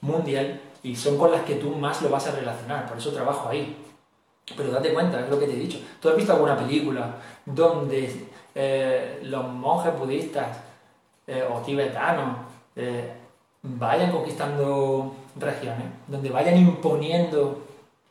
[0.00, 2.86] mundial y son con las que tú más lo vas a relacionar.
[2.86, 3.76] Por eso trabajo ahí.
[4.56, 5.78] Pero date cuenta, es lo que te he dicho.
[6.00, 10.58] ¿Tú has visto alguna película donde eh, los monjes budistas
[11.26, 12.38] eh, o tibetanos
[13.62, 17.62] vayan conquistando regiones, donde vayan imponiendo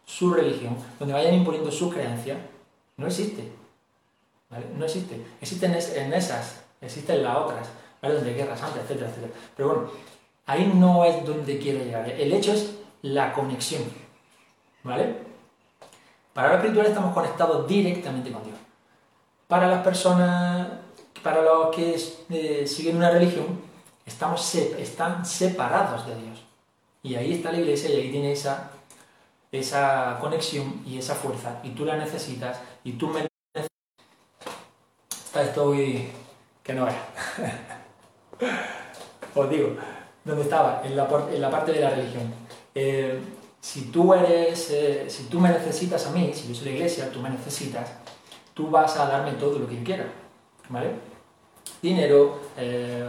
[0.07, 2.37] su religión, donde vayan imponiendo sus creencias?
[2.95, 3.51] No existe.
[4.75, 5.21] No existe.
[5.41, 7.67] Existen en esas, existen las otras,
[8.01, 8.15] ¿vale?
[8.15, 9.33] donde hay guerras antes, etcétera, etcétera.
[9.55, 9.91] Pero bueno,
[10.45, 12.09] ahí no es donde quiero llegar.
[12.09, 13.83] El hecho es la conexión.
[14.83, 15.17] ¿Vale?
[16.33, 18.55] Para lo espiritual estamos conectados directamente con Dios.
[19.47, 20.69] Para las personas,
[21.21, 23.59] para los que eh, siguen una religión,
[24.05, 26.43] estamos están separados de Dios.
[27.03, 28.71] Y ahí está la iglesia y ahí tiene esa,
[29.51, 31.59] esa conexión y esa fuerza.
[31.63, 33.67] Y tú la necesitas y tú me necesitas.
[35.09, 36.95] Está esto que no es.
[39.35, 39.69] Os digo,
[40.23, 40.81] ¿dónde estaba?
[40.83, 42.33] En la, en la parte de la religión.
[42.73, 43.19] Eh,
[43.59, 47.11] si tú eres, eh, si tú me necesitas a mí, si yo soy la iglesia,
[47.11, 47.91] tú me necesitas,
[48.53, 50.05] tú vas a darme todo lo que yo quiera,
[50.69, 50.91] ¿vale?
[51.81, 53.05] Dinero, eh,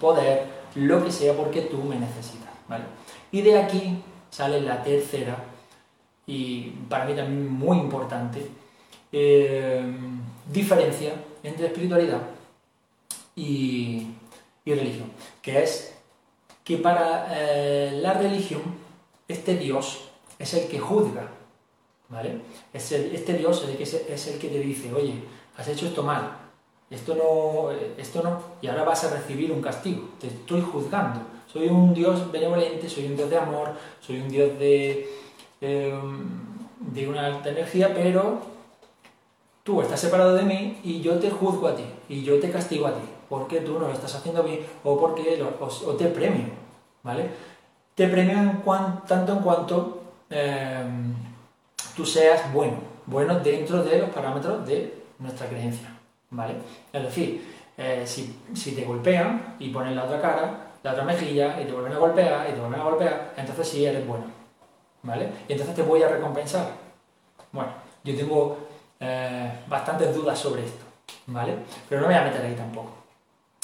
[0.00, 2.84] poder, lo que sea, porque tú me necesitas, ¿vale?
[3.30, 5.36] Y de aquí sale la tercera,
[6.28, 8.46] y para mí también muy importante,
[9.10, 9.82] eh,
[10.52, 12.20] diferencia entre espiritualidad
[13.34, 14.08] y,
[14.64, 15.10] y, religión,
[15.40, 15.94] que es
[16.62, 17.28] que para
[17.92, 18.60] la religión
[19.26, 21.30] este Dios es el que juzga,
[22.10, 22.42] ¿vale?
[22.74, 23.82] este Dios es el, que,
[24.14, 25.14] es el que te dice, oye,
[25.56, 26.36] has hecho esto mal,
[26.90, 31.20] esto no, esto no, y ahora vas a recibir un castigo, te estoy juzgando.
[31.50, 35.08] Soy un Dios benevolente, soy un Dios de amor, soy un Dios de,
[35.60, 36.28] em,
[36.80, 38.40] de una alta energía, pero
[39.62, 42.86] tú estás separado de mí y yo te juzgo a ti, y yo te castigo
[42.86, 46.46] a ti, porque tú no lo estás haciendo bien o porque o te premio,
[47.02, 47.28] ¿vale?
[47.98, 48.62] te premio
[49.08, 51.12] tanto en cuanto em,
[51.96, 52.74] tú seas bueno,
[53.06, 55.88] bueno dentro de los parámetros de nuestra creencia,
[56.30, 56.54] ¿vale?
[56.92, 57.44] Es decir,
[57.76, 61.92] eh, si, te golpean y ponen la otra cara, la otra mejilla, y te vuelven
[61.94, 64.26] a golpear, y te vuelven a golpear, entonces sí eres bueno,
[65.02, 65.30] ¿vale?
[65.48, 66.70] Y entonces te voy a recompensar.
[67.52, 67.70] Bueno,
[68.04, 68.58] yo tengo
[69.00, 70.84] eh, bastantes dudas sobre esto,
[71.26, 71.54] ¿vale?
[71.88, 72.98] Pero no me voy a meter ahí tampoco.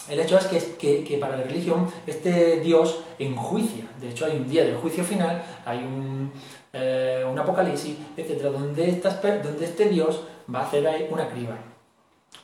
[0.08, 3.84] El hecho es que, para la religión este Dios enjuicia.
[4.00, 6.30] De hecho, hay un día del juicio final, hay un,
[6.72, 9.00] eh, apocalipsis, etcétera, donde,
[9.42, 11.56] donde este Dios va a hacer ahí una criba.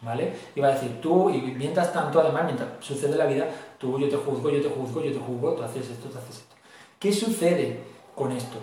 [0.02, 0.32] ¿Vale?
[0.54, 3.46] Y va a decir, tú, y mientras tanto, además, mientras sucede la vida,
[3.78, 6.38] tú, yo te juzgo, yo te juzgo, yo te juzgo, tú haces esto, tú haces
[6.38, 6.54] esto.
[6.98, 7.80] ¿Qué sucede
[8.14, 8.56] con esto?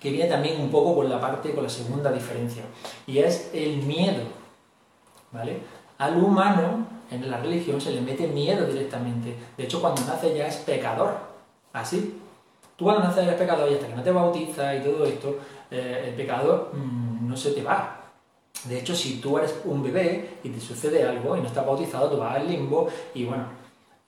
[0.00, 2.62] Que viene también un poco con la parte, con la segunda diferencia,
[3.06, 4.22] y es el miedo.
[5.32, 5.60] ¿Vale?
[5.98, 9.34] Al humano en la religión se le mete miedo directamente.
[9.56, 11.16] De hecho, cuando nace ya es pecador.
[11.72, 12.20] Así.
[12.76, 15.36] Tú cuando naces eres pecador y hasta que no te bautizas y todo esto,
[15.70, 17.96] eh, el pecado mm, no se te va.
[18.64, 22.10] De hecho, si tú eres un bebé y te sucede algo y no estás bautizado,
[22.10, 23.44] tú vas al limbo y bueno,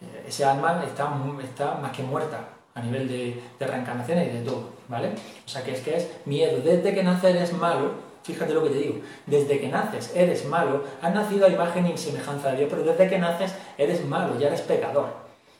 [0.00, 4.44] eh, ese alma está, está más que muerta a nivel de, de reencarnaciones y de
[4.44, 5.12] todo, ¿vale?
[5.46, 6.61] O sea que es que es miedo.
[6.62, 9.00] Desde que nace eres malo, Fíjate lo que te digo.
[9.26, 13.09] Desde que naces eres malo, has nacido a imagen y semejanza de Dios, pero desde
[13.09, 15.09] que naces eres malo, ya eres pecador.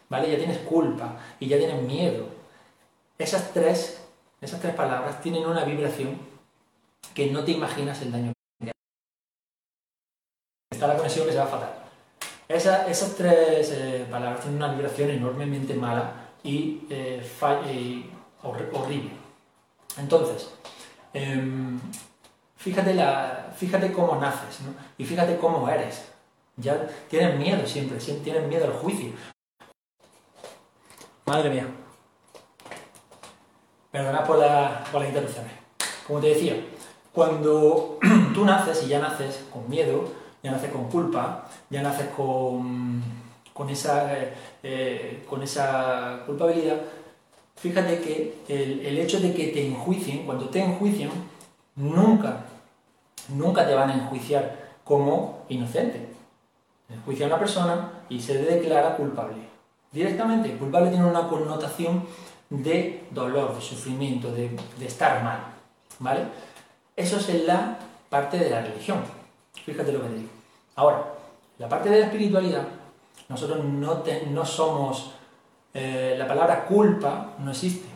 [0.09, 0.31] ¿Vale?
[0.31, 2.27] Ya tienes culpa y ya tienes miedo.
[3.19, 4.03] Esas tres,
[4.40, 6.19] esas tres palabras tienen una vibración
[7.14, 8.73] que no te imaginas el daño que
[10.71, 11.75] Está la conexión que se va a fatal.
[12.49, 16.12] esas tres eh, palabras tienen una vibración enormemente mala
[16.43, 17.23] y, eh,
[18.43, 19.20] horrible.
[19.98, 20.48] Entonces,
[21.12, 21.81] em,
[22.61, 24.74] Fíjate, la, fíjate cómo naces ¿no?
[24.98, 26.05] y fíjate cómo eres.
[26.59, 29.12] Ya tienes miedo siempre, siempre tienes miedo al juicio.
[31.24, 31.66] Madre mía.
[33.90, 35.53] Perdona por, la, por las interrupciones.
[36.07, 36.55] Como te decía,
[37.14, 37.98] cuando
[38.35, 40.05] tú naces y ya naces con miedo,
[40.42, 43.03] ya naces con culpa, ya naces con,
[43.55, 44.07] con, esa,
[44.62, 46.76] eh, con esa culpabilidad,
[47.61, 51.11] fíjate que el, hecho de que te enjuicien, cuando te enjuician,
[51.77, 52.44] nunca,
[53.29, 56.09] nunca te van a enjuiciar como inocente.
[56.88, 59.37] Enjuicia a una persona y se declara culpable.
[59.92, 62.05] Directamente, culpable tiene una connotación
[62.49, 65.38] de dolor, de sufrimiento, de, estar mal.
[65.99, 66.23] ¿Vale?
[66.96, 68.99] Eso es la parte de la religión.
[69.64, 70.29] Fíjate lo que te digo.
[70.77, 71.05] Ahora,
[71.59, 72.66] la parte de la espiritualidad,
[73.29, 75.12] nosotros no, no somos...
[75.73, 77.89] Eh, la palabra culpa no existe.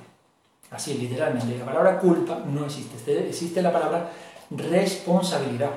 [0.70, 1.58] Así, literalmente.
[1.58, 3.28] La palabra culpa no existe.
[3.28, 4.10] Existe la palabra
[4.50, 5.70] responsabilidad.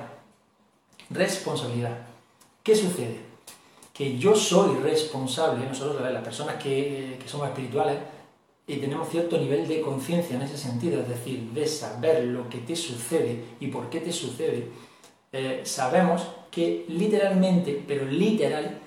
[1.10, 1.98] Responsabilidad.
[2.64, 3.20] ¿Qué sucede?
[3.94, 7.98] Que yo soy responsable, nosotros las personas que, que somos espirituales,
[8.68, 12.58] y tenemos cierto nivel de conciencia en ese sentido, es decir, de saber lo que
[12.58, 14.68] te sucede y por qué te sucede,
[15.32, 18.78] eh, sabemos que literalmente, pero literal,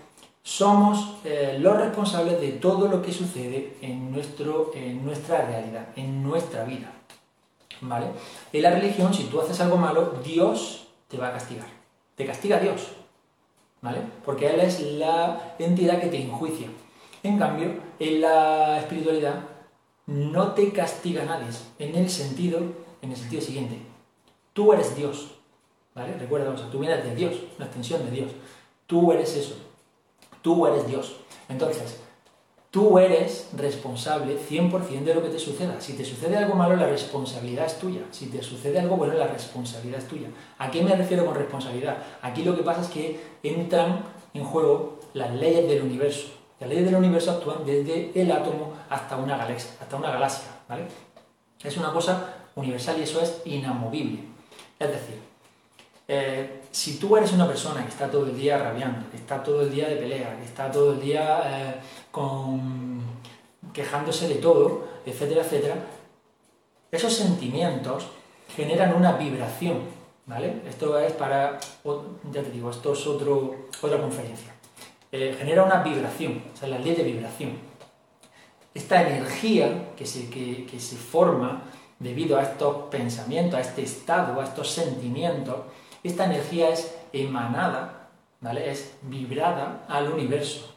[0.42, 6.22] somos eh, los responsables de todo lo que sucede en, nuestro, en nuestra realidad, en
[6.22, 6.92] nuestra vida.
[7.82, 8.06] ¿Vale?
[8.52, 11.66] En la religión, si tú haces algo malo, Dios te va a castigar.
[12.14, 12.88] Te castiga Dios.
[13.80, 14.00] ¿Vale?
[14.24, 16.68] Porque Él es la entidad que te enjuicia.
[17.22, 19.40] En cambio, en la espiritualidad
[20.06, 21.46] no te castiga nadie,
[21.78, 22.60] en el sentido,
[23.00, 23.78] en el sentido siguiente.
[24.52, 25.36] Tú eres Dios,
[25.94, 26.14] ¿vale?
[26.18, 28.32] Recuerda, o sea, vienes de Dios, una extensión de Dios.
[28.86, 29.69] Tú eres eso.
[30.42, 31.16] Tú eres Dios.
[31.48, 32.00] Entonces,
[32.70, 35.80] tú eres responsable 100% de lo que te suceda.
[35.80, 38.02] Si te sucede algo malo, la responsabilidad es tuya.
[38.10, 40.28] Si te sucede algo bueno, la responsabilidad es tuya.
[40.58, 41.98] ¿A qué me refiero con responsabilidad?
[42.22, 46.28] Aquí lo que pasa es que entran en juego las leyes del universo.
[46.60, 50.84] Las leyes del universo actúan desde el átomo hasta una galaxia, hasta una galaxia, ¿vale?
[51.64, 54.20] Es una cosa universal y eso es inamovible.
[54.78, 55.20] Es decir,
[56.06, 59.62] eh, si tú eres una persona que está todo el día rabiando, que está todo
[59.62, 61.74] el día de pelea, que está todo el día eh,
[63.72, 65.76] quejándose de todo, etcétera, etcétera,
[66.90, 68.06] esos sentimientos
[68.54, 69.80] generan una vibración,
[70.26, 70.62] ¿vale?
[70.68, 71.58] Esto es para,
[72.32, 74.52] ya te digo, esto es otro, otra conferencia.
[75.12, 77.58] Eh, genera una vibración, o sea, la ley de vibración.
[78.72, 81.62] Esta energía que se, que, se forma
[81.98, 85.56] debido a estos pensamientos, a este estado, a estos sentimientos,
[86.02, 88.08] esta energía es emanada,
[88.40, 88.70] ¿vale?
[88.70, 90.74] Es vibrada al universo.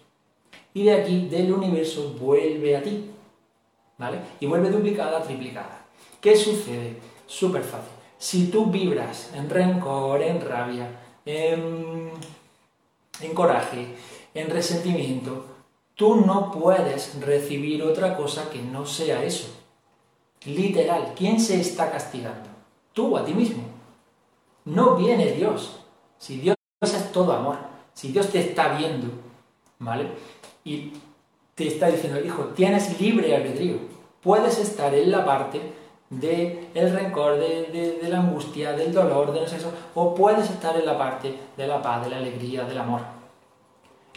[0.73, 3.11] Y de aquí, del universo, vuelve a ti,
[3.97, 4.19] ¿vale?
[4.39, 5.85] Y vuelve duplicada, triplicada.
[6.19, 6.97] ¿Qué sucede?
[7.27, 7.91] Súper fácil.
[8.17, 10.87] Si tú vibras en rencor, en rabia,
[11.25, 12.09] en,
[13.21, 13.87] en coraje,
[14.33, 15.45] en resentimiento,
[15.95, 19.47] tú no puedes recibir otra cosa que no sea eso.
[20.45, 22.49] Literal, ¿quién se está castigando?
[22.93, 23.72] Tú a ti mismo.
[24.65, 25.79] No viene Dios.
[26.17, 27.57] Si Dios es todo amor,
[27.93, 29.07] si Dios te está viendo,
[29.79, 30.07] ¿vale?
[30.63, 30.93] Y
[31.55, 33.77] te está diciendo, hijo, tienes libre albedrío.
[34.21, 35.61] Puedes estar en la parte
[36.09, 40.85] del el rencor, de, de, la angustia, del dolor, del sexo, o puedes estar en
[40.85, 43.01] la parte de la paz, de la alegría, del amor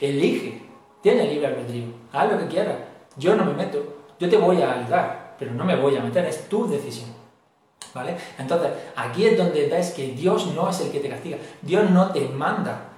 [0.00, 0.62] elige,
[1.02, 2.76] tiene libre albedrío, haz lo que quieras,
[3.16, 3.82] yo no me meto,
[4.18, 7.15] yo te voy a ayudar, pero no me voy a meter, es tu decisión.
[8.38, 12.12] Entonces, aquí es donde ves que Dios no es el que te castiga, Dios no
[12.12, 12.92] te manda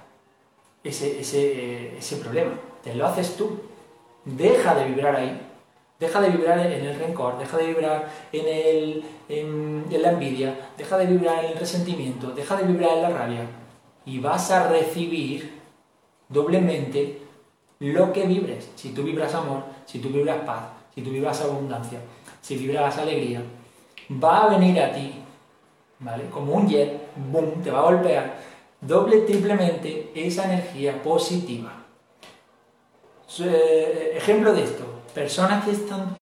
[0.83, 2.51] ese, ese, problema,
[2.83, 3.59] te lo haces tú.
[4.25, 5.39] Deja de vibrar ahí,
[5.99, 10.97] deja de vibrar en el rencor, deja de vibrar en, el, en la envidia, deja
[10.97, 13.41] de vibrar en el resentimiento, deja de vibrar en la rabia.
[14.05, 15.59] Y vas a recibir
[16.27, 17.21] doblemente
[17.79, 18.69] lo que vibres.
[18.75, 21.99] Si tú vibras amor, si tú vibras paz, si tú vibras abundancia,
[22.41, 23.41] si vibras alegría,
[24.11, 25.13] va a venir a ti,
[25.99, 26.29] ¿vale?
[26.29, 28.49] Como un jet, boom, te va a golpear
[28.81, 31.73] doble, triplemente esa energía positiva.
[33.39, 36.17] Eh, ejemplo de esto, personas que están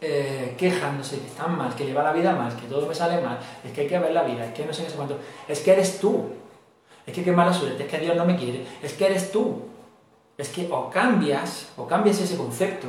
[0.00, 3.20] eh, quejándose, que están mal, que le va la vida mal, que todo me sale
[3.20, 5.18] mal, es que hay que ver la vida, es que no sé qué sé cuánto,
[5.48, 6.30] es que eres tú,
[7.06, 9.62] es que qué mala suerte, es que Dios no me quiere, es que eres tú.
[10.40, 12.88] Es que o cambias, o cambias ese concepto,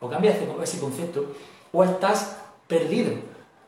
[0.00, 1.34] o cambias ese concepto,
[1.74, 3.12] o estás perdido,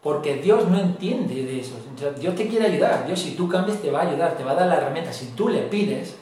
[0.03, 1.75] porque Dios no entiende de eso.
[2.19, 4.55] Dios te quiere ayudar, Dios si tú cambias te va a ayudar, te va a
[4.55, 6.17] dar la herramienta, si tú le pides,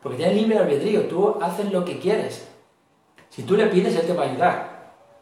[0.00, 2.48] porque tienes libre albedrío, tú haces lo que quieres.
[3.28, 4.72] Si tú le pides, Él te va a ayudar,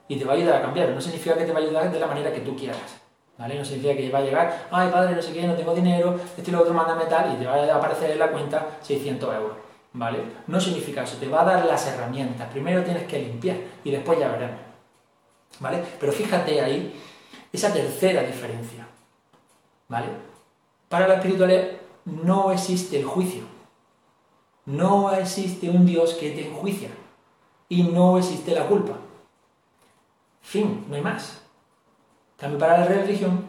[0.06, 2.00] y te va a ayudar a cambiar, no significa que te va a ayudar de
[2.00, 3.00] la manera que tú quieras.
[3.38, 3.56] ¿vale?
[3.56, 6.50] No significa que va a llegar, ay padre, no sé qué, no tengo dinero, esto
[6.50, 9.56] y lo otro, mándame tal, y te va a aparecer en la cuenta 600 euros,
[9.94, 10.18] ¿vale?
[10.46, 14.18] No significa eso, te va a dar las herramientas, primero tienes que limpiar y después
[14.18, 14.58] ya veremos,
[15.58, 15.82] ¿vale?
[15.98, 16.94] Pero fíjate ahí
[17.52, 18.86] esa tercera diferencia,
[19.88, 20.08] ¿vale?
[20.88, 21.68] Para la espiritualidad
[22.04, 23.42] no existe el juicio,
[24.66, 26.90] no existe un Dios que te enjuicia
[27.68, 28.96] y no existe la culpa.
[30.40, 31.42] Fin, no hay más.
[32.36, 33.44] También para la religión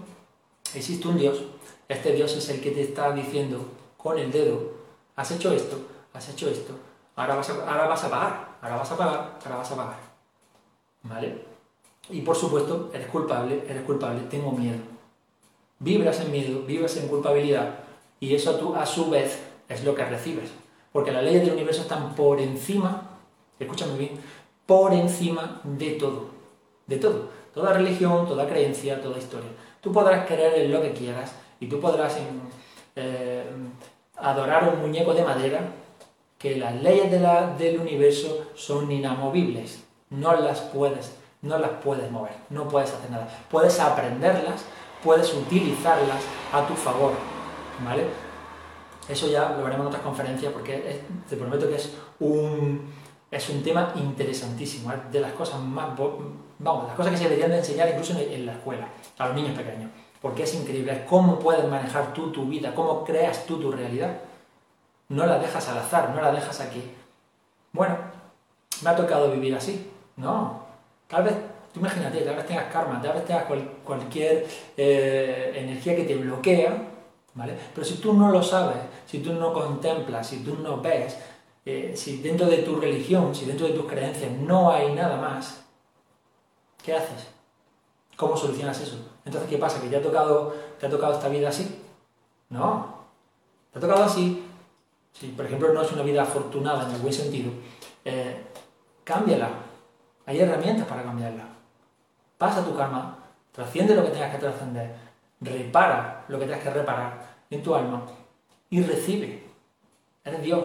[0.74, 1.44] existe un Dios.
[1.88, 3.66] Este Dios es el que te está diciendo
[3.98, 4.72] con el dedo,
[5.16, 5.78] has hecho esto,
[6.14, 6.74] has hecho esto,
[7.16, 10.00] ahora vas a, ahora vas a pagar, ahora vas a pagar, ahora vas a pagar.
[11.04, 11.51] ¿Vale?
[12.10, 14.80] Y por supuesto, eres culpable, eres culpable, tengo miedo.
[15.80, 17.80] Vibras en miedo, vibras en culpabilidad
[18.20, 20.52] y eso tú, a su vez es lo que recibes.
[20.92, 23.18] Porque las leyes del universo están por encima,
[23.60, 24.12] escúchame bien,
[24.66, 26.26] por encima de todo.
[26.86, 27.30] De todo.
[27.54, 29.50] Toda religión, toda creencia, toda historia.
[29.82, 32.18] Tú podrás creer en lo que quieras y tú podrás
[32.96, 33.44] eh,
[34.18, 35.74] adorar un muñeco de madera
[36.38, 37.12] que las leyes
[37.58, 39.84] del universo son inamovibles.
[40.10, 43.28] No las puedes, no las puedes mover, no puedes hacer nada.
[43.50, 44.64] Puedes aprenderlas,
[45.04, 46.24] puedes utilizarlas
[46.54, 47.14] a tu favor,
[47.84, 48.06] ¿vale?
[49.10, 52.94] Eso ya lo veremos en otras conferencias porque te prometo que es un,
[53.32, 55.98] es un tema interesantísimo, de las cosas más,
[56.60, 58.88] vamos, las cosas que se deberían de enseñar incluso en, la escuela,
[59.18, 59.90] a los niños pequeños,
[60.22, 64.20] porque es increíble cómo puedes manejar tú tu vida, cómo creas tú tu realidad.
[65.10, 66.82] No la dejas al azar, no la dejas aquí.
[67.74, 67.98] Bueno,
[68.82, 69.92] me ha tocado vivir así.
[70.16, 70.61] No,
[71.12, 71.36] tal vez,
[71.74, 73.46] tú imagínate, tal vez tengas karma, tal vez tengas
[73.84, 76.92] cualquier eh, energía que te bloquea
[77.74, 81.18] pero si tú no lo sabes, si tú no contemplas, si tú no ves,
[81.66, 85.64] eh, si dentro de tu religión, si dentro de tus creencias no hay nada más,
[86.84, 87.28] ¿qué haces?
[88.18, 88.98] ¿Cómo solucionas eso?
[89.24, 89.82] Entonces, ¿qué pasa?
[89.82, 91.82] ¿Que te ha tocado, te ha tocado esta vida así?
[92.50, 93.02] No.
[93.72, 94.44] ¿Te ha tocado así?
[95.14, 97.52] Si, por ejemplo, no es una vida afortunada en el buen sentido,
[98.04, 98.44] eh,
[99.04, 99.50] cámbiala.
[100.26, 101.46] Hay herramientas para cambiarla.
[102.38, 103.18] Pasa tu karma,
[103.52, 104.96] trasciende lo que tengas que trascender,
[105.40, 108.06] repara lo que tengas que reparar en tu alma
[108.70, 109.44] y recibe.
[110.24, 110.64] Eres Dios,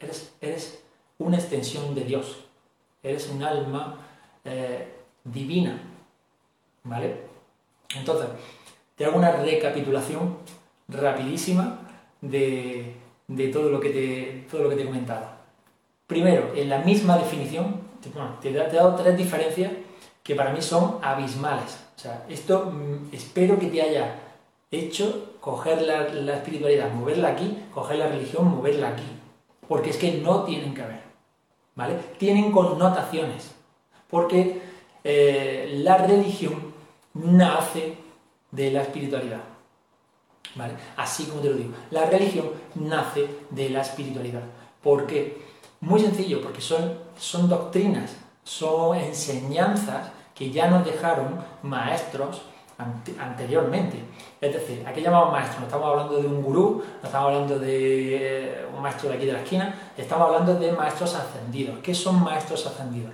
[0.00, 0.82] eres, eres
[1.18, 2.44] una extensión de Dios,
[3.02, 3.98] eres un alma
[4.44, 4.92] eh,
[5.24, 5.80] divina.
[6.84, 7.22] ¿Vale?
[7.94, 8.28] Entonces,
[8.96, 10.38] te hago una recapitulación
[10.88, 11.78] rapidísima
[12.20, 12.96] de,
[13.52, 15.31] todo, lo que te, todo lo que te he comentado.
[16.12, 17.80] Primero, en la misma definición,
[18.42, 19.72] te he dado tres diferencias
[20.22, 21.78] que para mí son abismales.
[21.96, 24.14] O sea, esto mm, espero que te haya
[24.70, 29.06] hecho coger la, espiritualidad, moverla aquí, coger la religión, moverla aquí.
[29.66, 31.00] Porque es que no tienen que ver.
[31.76, 31.94] ¿Vale?
[32.18, 33.52] Tienen connotaciones.
[34.10, 34.60] Porque
[35.02, 36.74] eh, la religión
[37.14, 37.96] nace
[38.50, 39.40] de la espiritualidad.
[40.56, 40.74] ¿Vale?
[40.98, 41.72] Así como te lo digo.
[41.90, 44.42] La religión nace de la espiritualidad.
[44.82, 45.51] ¿Por qué?
[45.82, 52.42] Muy sencillo, porque son, son doctrinas son enseñanzas que ya nos dejaron maestros
[53.18, 54.02] anteriormente.
[54.40, 55.60] Es decir, ¿a qué llamamos maestro?
[55.60, 59.26] No estamos hablando de un gurú, no estamos hablando de eh, un maestro de aquí
[59.26, 61.78] de la esquina, estamos hablando de maestros ascendidos.
[61.80, 63.12] ¿Qué son maestros ascendidos?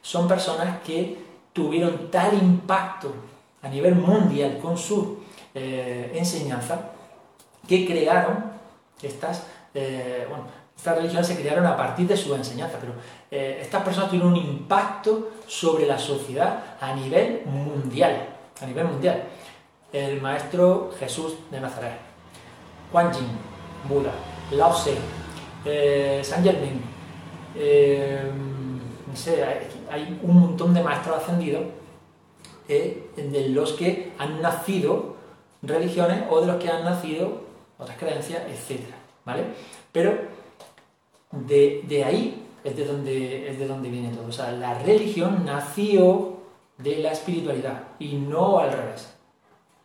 [0.00, 1.18] Son personas que
[1.52, 3.12] tuvieron tal impacto
[3.62, 5.18] a nivel mundial con su
[5.54, 6.80] eh, enseñanza
[7.66, 8.44] que crearon
[9.02, 10.26] estas, eh,
[10.80, 12.94] estas religiones se crearon a partir de su enseñanza, pero
[13.30, 18.28] eh, estas personas tuvieron un impacto sobre la sociedad a nivel mundial.
[18.62, 19.24] A nivel mundial.
[19.92, 21.98] El maestro Jesús de Nazaret,
[22.90, 23.26] Juan Jin,
[23.90, 24.10] Buda,
[24.52, 24.94] Lao Tse,
[25.66, 26.80] eh, San Germain,
[27.56, 28.30] eh,
[29.06, 29.44] no sé,
[29.90, 31.64] hay, un montón de maestros ascendidos
[32.66, 35.16] de los que han nacido
[35.60, 37.42] religiones o de los que han nacido
[37.76, 38.80] otras creencias, etc.
[39.26, 39.44] ¿Vale?
[39.92, 40.39] Pero
[41.32, 44.26] de, ahí es de, donde, es de donde viene todo.
[44.26, 46.40] O sea, la religión nació
[46.78, 49.08] de la espiritualidad y no al revés.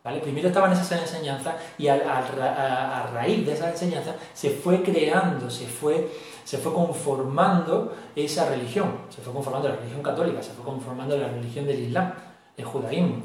[0.04, 0.20] ¿Vale?
[0.20, 6.12] Primero estaban esas enseñanzas y a, raíz de esa enseñanza se fue creando, se fue,
[6.44, 9.00] se fue conformando esa religión.
[9.10, 12.14] Se fue conformando la religión católica, se fue conformando la religión del Islam,
[12.56, 13.24] el judaísmo.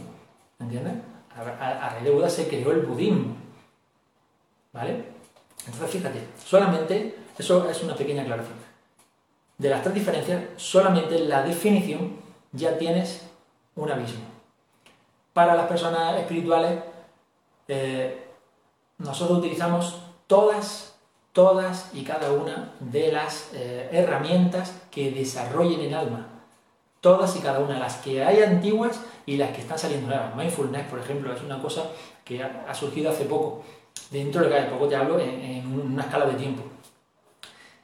[0.58, 0.94] ¿Entiendes?
[1.36, 3.36] A, raíz de Buda se creó el budismo.
[4.72, 5.04] ¿Vale?
[5.66, 8.56] Entonces fíjate, solamente eso es una pequeña aclaración.
[9.58, 12.16] De las tres diferencias, solamente la definición
[12.52, 13.22] ya tienes
[13.76, 14.24] un abismo.
[15.32, 16.80] Para las personas espirituales,
[17.68, 18.26] eh,
[18.98, 20.94] nosotros utilizamos todas,
[21.32, 26.26] todas y cada una de las eh, herramientas que desarrollen el alma.
[27.00, 30.36] Todas y cada una, las que hay antiguas y las que están saliendo nuevas.
[30.36, 31.84] Mindfulness, por ejemplo, es una cosa
[32.24, 33.62] que ha, surgido hace poco.
[34.10, 36.62] Dentro de que hay poco te hablo en una escala de tiempo.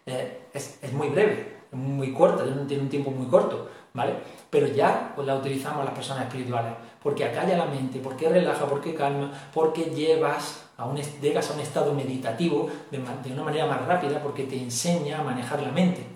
[0.06, 4.14] Eh, es, muy breve, muy corta, tiene un tiempo muy corto, ¿vale?
[4.48, 8.94] Pero ya pues, la utilizamos las personas espirituales, porque acalla la mente, porque relaja, porque
[8.94, 14.22] calma, porque llevas a un, llegas a un estado meditativo de, una manera más rápida,
[14.22, 16.06] porque te enseña a manejar la mente.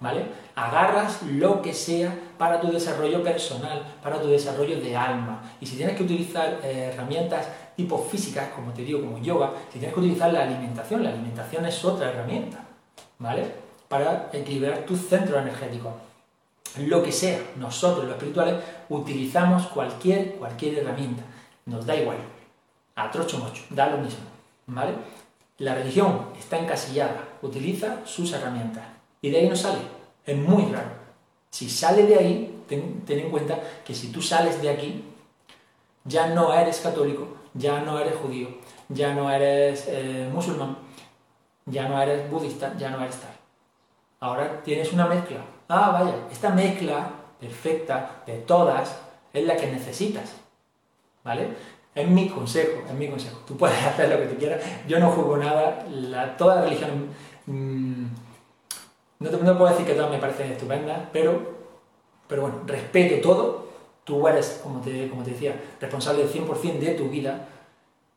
[0.00, 0.26] ¿vale?
[0.54, 5.42] Agarras lo que sea para tu desarrollo personal, para tu desarrollo de alma.
[5.62, 9.78] Y si tienes que utilizar eh, herramientas tipo físicas, como te digo, como yoga, si
[9.78, 12.63] tienes que utilizar la alimentación, la alimentación es otra herramienta,
[13.24, 13.50] ¿vale?
[13.88, 15.94] Para equilibrar tu centro energético.
[16.76, 18.56] Lo que sea, nosotros los espirituales
[18.90, 21.22] utilizamos cualquier, cualquier herramienta,
[21.64, 22.18] nos da igual,
[22.96, 24.24] a trocho mocho, da lo mismo,
[24.66, 24.92] ¿vale?
[25.58, 28.84] La religión está encasillada, utiliza sus herramientas
[29.22, 29.78] y de ahí no sale.
[30.26, 30.90] Es muy raro.
[31.50, 35.04] Si sale de ahí, ten, en cuenta que si tú sales de aquí,
[36.04, 38.48] ya no eres católico, ya no eres judío,
[38.88, 40.76] ya no eres eh, musulmán,
[41.66, 43.30] ya no eres budista, ya no eres tal.
[44.20, 45.38] Ahora tienes una mezcla.
[45.68, 47.10] Ah, vaya, esta mezcla
[47.40, 48.96] perfecta de todas
[49.32, 50.34] es la que necesitas.
[51.22, 51.48] ¿Vale?
[51.94, 53.40] Es mi consejo, es mi consejo.
[53.46, 54.62] Tú puedes hacer lo que tú quieras.
[54.86, 55.86] Yo no juzgo nada.
[55.90, 57.08] La, toda religión
[57.46, 58.04] mm,
[59.20, 61.54] no, te, puedo decir que todas me parecen estupendas, pero,
[62.26, 63.64] pero bueno, respeto todo.
[64.04, 67.48] Tú eres, como te, como te decía, responsable del 100% de tu vida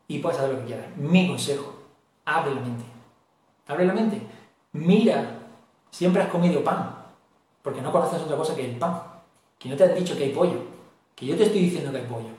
[0.08, 0.86] y puedes hacer lo que quieras.
[0.98, 1.74] Mi consejo,
[2.26, 2.97] abre la mente.
[3.68, 4.22] Abre la mente.
[4.74, 5.40] Mira,
[5.92, 6.96] siempre has comido pan,
[7.62, 9.02] porque no conoces otra cosa que el pan.
[9.60, 10.62] Que no te han dicho que hay pollo.
[11.16, 12.30] Que yo te estoy diciendo que hay pollo.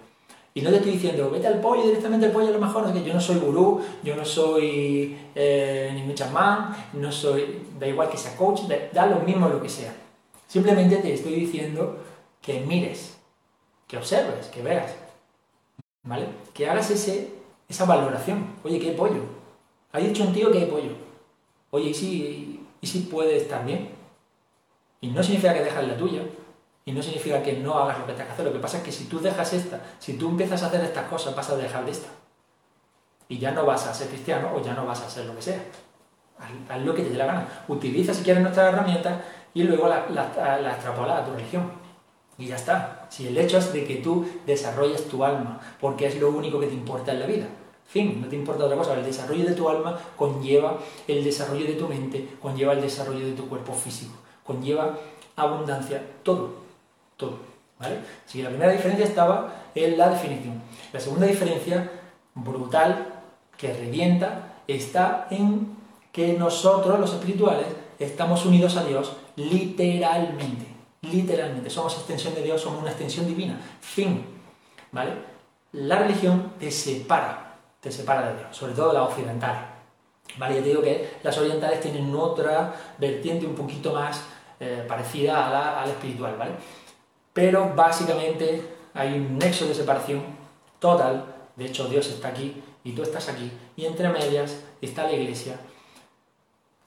[0.54, 3.04] Y no te estoy diciendo, vete al pollo, directamente al pollo a lo mejor, que
[3.04, 8.16] yo no soy gurú, yo no soy eh, ningún chamán, no soy, da igual que
[8.16, 8.62] sea coach,
[8.92, 9.94] da, lo mismo lo que sea.
[10.48, 11.98] Simplemente te estoy diciendo
[12.42, 13.18] que mires,
[13.86, 14.96] que observes, que veas,
[16.02, 16.26] ¿vale?
[16.52, 17.34] Que hagas ese,
[17.68, 18.54] esa valoración.
[18.64, 19.20] Oye, ¿qué pollo?
[19.92, 21.07] Ha dicho un tío que hay pollo.
[21.70, 23.90] Oye, ¿y si, y si puede estar bien?
[25.00, 26.22] Y no significa que dejas la tuya,
[26.88, 28.46] y no significa que no hagas lo que tengas que hacer.
[28.46, 31.06] Lo que pasa es que si tú dejas esta, si tú empiezas a hacer estas
[31.06, 32.08] cosas, vas a dejar de esta.
[33.28, 35.42] Y ya no vas a ser cristiano o ya no vas a ser lo que
[35.42, 35.62] sea.
[36.38, 37.46] Haz, lo que te dé la gana.
[37.68, 39.20] Utiliza si quieres nuestras herramientas
[39.52, 41.70] y luego las la, la extrapola a tu religión.
[42.38, 43.06] Y ya está.
[43.10, 46.68] Si el hecho es de que tú desarrolles tu alma, porque es lo único que
[46.68, 47.48] te importa en la vida.
[47.88, 48.94] Fin, no te importa otra cosa.
[48.94, 50.78] El desarrollo de tu alma conlleva
[51.08, 54.14] el desarrollo de tu mente, conlleva el desarrollo de tu cuerpo físico,
[54.44, 54.96] conlleva
[55.36, 56.68] abundancia, todo
[57.18, 57.36] todo.
[57.78, 57.98] ¿vale?
[58.26, 60.62] Así que la primera diferencia estaba en la definición.
[60.92, 61.90] La segunda diferencia,
[62.34, 63.22] brutal,
[63.58, 65.76] que revienta, está en
[66.10, 67.66] que nosotros, los espirituales,
[67.98, 70.66] estamos unidos a Dios literalmente.
[71.02, 71.68] Literalmente.
[71.68, 73.60] Somos extensión de Dios, somos una extensión divina.
[73.80, 74.24] Fin.
[74.90, 75.12] ¿Vale?
[75.72, 77.47] La religión te separa,
[77.80, 79.74] te separa de Dios, sobre todo la occidental.
[80.36, 80.56] ¿Vale?
[80.56, 84.24] Te digo que las orientales tienen otra vertiente un poquito más
[84.60, 86.52] eh, parecida a la, espiritual, ¿vale?
[87.32, 88.62] pero básicamente
[88.94, 90.22] hay un nexo de separación
[90.78, 91.24] total,
[91.56, 95.56] de hecho Dios está aquí y tú estás aquí, y entre medias está la iglesia,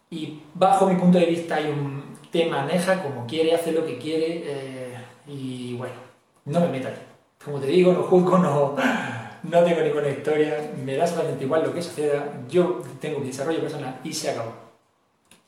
[0.10, 3.98] y bajo mi punto de vista hay un te maneja como quiere, hace lo que
[3.98, 5.96] quiere, eh, y bueno,
[6.46, 7.02] no me meto aquí.
[7.44, 8.76] Como te digo, no juzgo, no,
[9.44, 13.62] no tengo ninguna historia, me da solamente igual lo que suceda, yo tengo mi desarrollo
[13.62, 14.52] personal y se acabó.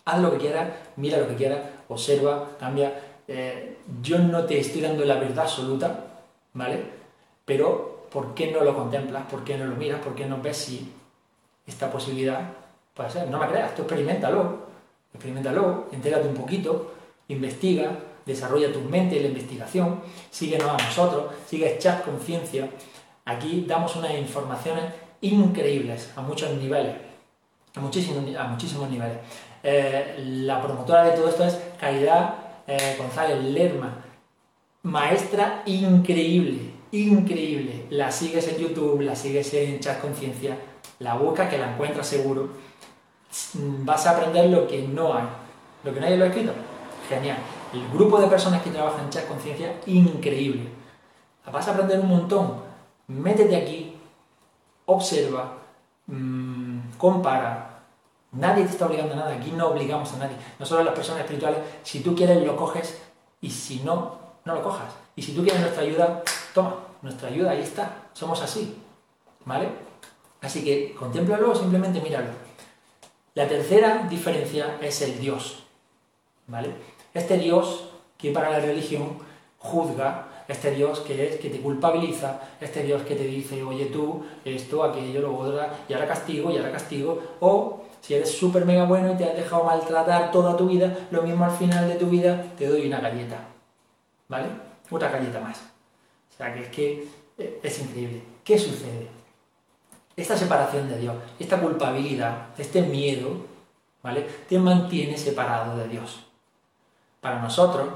[0.06, 2.94] Haz lo que quieras, mira lo que quieras, observa, cambia,
[3.28, 6.06] eh, yo no te estoy dando la verdad absoluta,
[6.54, 6.84] ¿vale?
[7.46, 9.26] Pero, ¿por qué no lo contemplas?
[9.28, 10.02] ¿Por qué no lo miras?
[10.02, 10.92] ¿Por qué no ves si
[11.66, 12.42] esta posibilidad
[12.94, 13.30] puede ser?
[13.30, 14.68] No me creas, tú experimentalo,
[15.14, 16.94] experimentalo, entérate un poquito,
[17.28, 17.92] investiga,
[18.26, 22.70] desarrolla tu mente en la investigación, síguenos a nosotros, sigue Chat Conciencia.
[23.26, 24.84] Aquí damos unas informaciones
[25.22, 26.96] increíbles a muchos niveles,
[27.76, 29.18] a muchísimos, niveles.
[29.64, 30.16] Eh,
[30.46, 32.36] la promotora de todo esto es Caridad
[32.68, 34.04] eh, González Lerma,
[34.84, 37.86] maestra increíble, increíble.
[37.90, 40.58] La sigues en YouTube, la sigues en Chat Conciencia,
[41.00, 42.50] la buscas que la encuentras seguro.
[43.54, 45.24] Vas a aprender lo que no hay,
[45.84, 46.54] lo que nadie lo ha escrito.
[47.10, 47.38] Genial.
[47.74, 50.68] El grupo de personas que trabajan en Chat Conciencia, increíble.
[51.52, 52.73] Vas a aprender un montón.
[53.14, 53.96] Métete aquí,
[54.86, 55.58] observa,
[56.08, 57.74] mmm, compara,
[58.34, 60.36] Nadie te está obligando a nada, aquí no obligamos a nadie.
[60.58, 63.00] Nosotros las personas espirituales, si tú quieres lo coges
[63.42, 64.92] y si no, no lo cojas.
[65.16, 68.82] Y si tú quieres nuestra ayuda, toma, nuestra ayuda, ahí está, somos así.
[69.46, 69.70] ¿Vale?
[70.42, 72.30] Así que contémplalo, simplemente míralo.
[73.36, 75.64] La tercera diferencia es el Dios.
[76.48, 76.74] ¿Vale?
[77.14, 79.20] Este Dios que para la religión
[79.60, 84.24] juzga, este Dios que es que te culpabiliza, este Dios que te dice, oye tú,
[84.44, 88.86] esto, aquello, lo otro, y ahora castigo, y ahora castigo, o si eres súper mega
[88.86, 92.08] bueno y te has dejado maltratar toda tu vida, lo mismo al final de tu
[92.08, 93.38] vida te doy una galleta.
[94.28, 94.48] ¿Vale?
[94.90, 95.60] Otra galleta más.
[95.60, 98.22] O sea que es que eh, es increíble.
[98.44, 99.08] ¿Qué sucede?
[100.16, 103.30] Esta separación de Dios, esta culpabilidad, este miedo,
[104.04, 104.28] ¿vale?
[104.48, 106.26] Te mantiene separado de Dios.
[107.22, 107.88] para nosotros,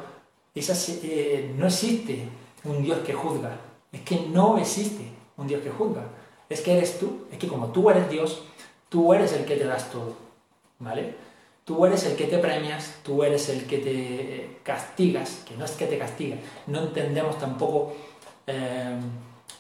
[1.03, 2.28] eh, no existe
[2.64, 3.58] un Dios que juzga.
[3.91, 5.03] Es que no existe
[5.38, 6.03] un Dios que juzga.
[6.49, 7.26] Es que eres tú.
[7.32, 8.43] Es que como tú eres Dios,
[8.89, 10.16] tú eres el que te das todo.
[10.80, 11.16] ¿Vale?
[11.66, 15.72] Tú eres el que te premias, tú eres el que te castigas, que no es
[15.72, 16.39] que te castigas.
[16.66, 17.93] No entendemos tampoco
[18.45, 18.95] eh,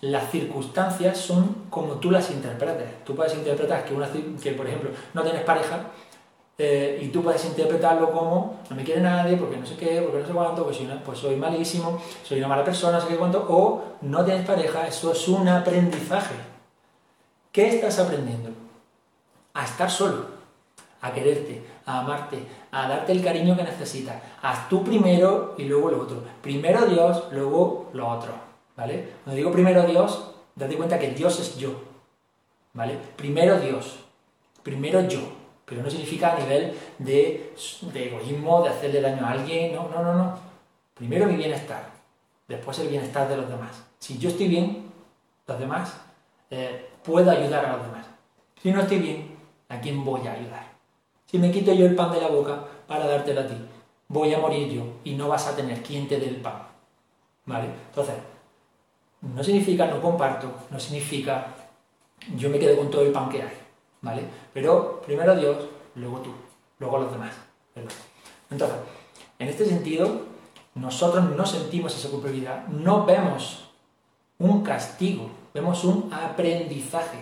[0.01, 3.03] las circunstancias son como tú las interpretes.
[3.03, 3.93] Tú puedes interpretar que,
[4.41, 5.87] que por ejemplo, no tienes pareja
[6.59, 10.21] eh, y tú puedes interpretarlo como no me quiere nadie, porque no sé qué, porque
[10.21, 13.15] no sé cuánto, pues soy, pues soy malísimo, soy una mala persona, no sé qué
[13.15, 16.33] cuánto, o no tienes pareja, eso es un aprendizaje.
[17.51, 18.49] ¿Qué estás aprendiendo?
[19.53, 20.25] A estar solo,
[21.01, 22.39] a quererte, a amarte,
[22.71, 24.15] a darte el cariño que necesitas.
[24.41, 26.23] Haz tú primero y luego lo otro.
[26.41, 28.31] Primero Dios, luego lo otro.
[28.75, 29.09] ¿Vale?
[29.23, 31.71] Cuando digo primero Dios, date cuenta que Dios es yo.
[32.73, 32.97] ¿Vale?
[33.15, 33.97] Primero Dios.
[34.63, 35.36] Primero yo
[35.67, 37.53] pero no significa a nivel de,
[37.93, 40.39] egoísmo, de hacerle daño a alguien, no, no, no, no.
[40.93, 41.89] Primero mi bienestar,
[42.47, 43.83] después el bienestar de los demás.
[43.99, 44.89] Si yo estoy bien,
[45.45, 45.99] los demás,
[46.49, 48.05] eh, puedo ayudar a los demás.
[48.63, 49.35] Si no estoy bien,
[49.67, 50.71] ¿a quién voy a ayudar?
[51.25, 53.55] Si me quito yo el pan de la boca para dártelo a ti,
[54.07, 56.65] voy a morir yo y no vas a tener quien te dé el pan.
[57.45, 57.67] ¿Vale?
[57.89, 58.15] Entonces,
[59.19, 61.47] no significa no comparto, no significa
[62.37, 63.66] yo me quedo con todo el pan que hay.
[64.01, 64.23] ¿Vale?
[64.53, 65.57] Pero primero Dios,
[65.95, 66.31] luego tú,
[66.79, 67.33] luego los demás.
[68.49, 68.77] Entonces,
[69.39, 70.21] en este sentido,
[70.75, 73.69] nosotros no sentimos esa culpabilidad, no vemos
[74.39, 77.17] un castigo, vemos un aprendizaje.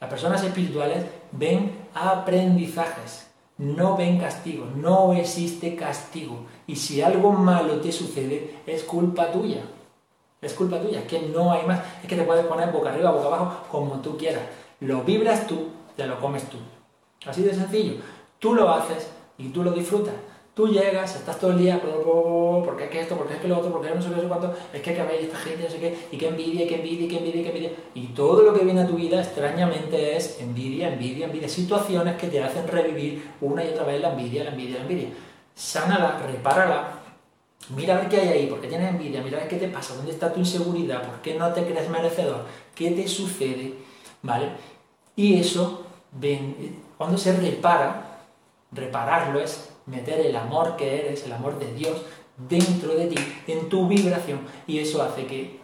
[0.00, 6.46] Las personas espirituales ven aprendizajes, no ven castigo, no existe castigo.
[6.66, 9.62] Y si algo malo te sucede, es culpa tuya.
[10.42, 13.10] Es culpa tuya, es que no hay más, es que te puedes poner boca arriba,
[13.10, 14.42] boca abajo, como tú quieras.
[14.80, 16.58] Lo vibras tú, te lo comes tú.
[17.26, 17.94] Así de sencillo.
[18.38, 20.14] Tú lo haces y tú lo disfrutas.
[20.54, 23.70] Tú llegas, estás todo el día, porque es que esto, porque es que lo otro,
[23.70, 26.28] porque no sé qué, cuánto, es que acabéis esta gente, no sé qué, y que
[26.28, 27.72] envidia, y que envidia, y que envidia, y que envidia.
[27.94, 31.46] Y todo lo que viene a tu vida, extrañamente, es envidia, envidia, envidia.
[31.46, 35.08] Situaciones que te hacen revivir una y otra vez la envidia, la envidia, la envidia.
[35.54, 37.00] Sánala, repárala,
[37.76, 39.68] mira a ver qué hay ahí, por qué tienes envidia, mira a ver qué te
[39.68, 43.74] pasa, dónde está tu inseguridad, por qué no te crees merecedor, qué te sucede,
[44.22, 44.50] ¿vale?
[45.14, 45.86] Y eso
[46.96, 48.20] cuando se repara,
[48.72, 52.02] repararlo es meter el amor que eres, el amor de Dios,
[52.36, 55.60] dentro de ti, en tu vibración, y eso hace que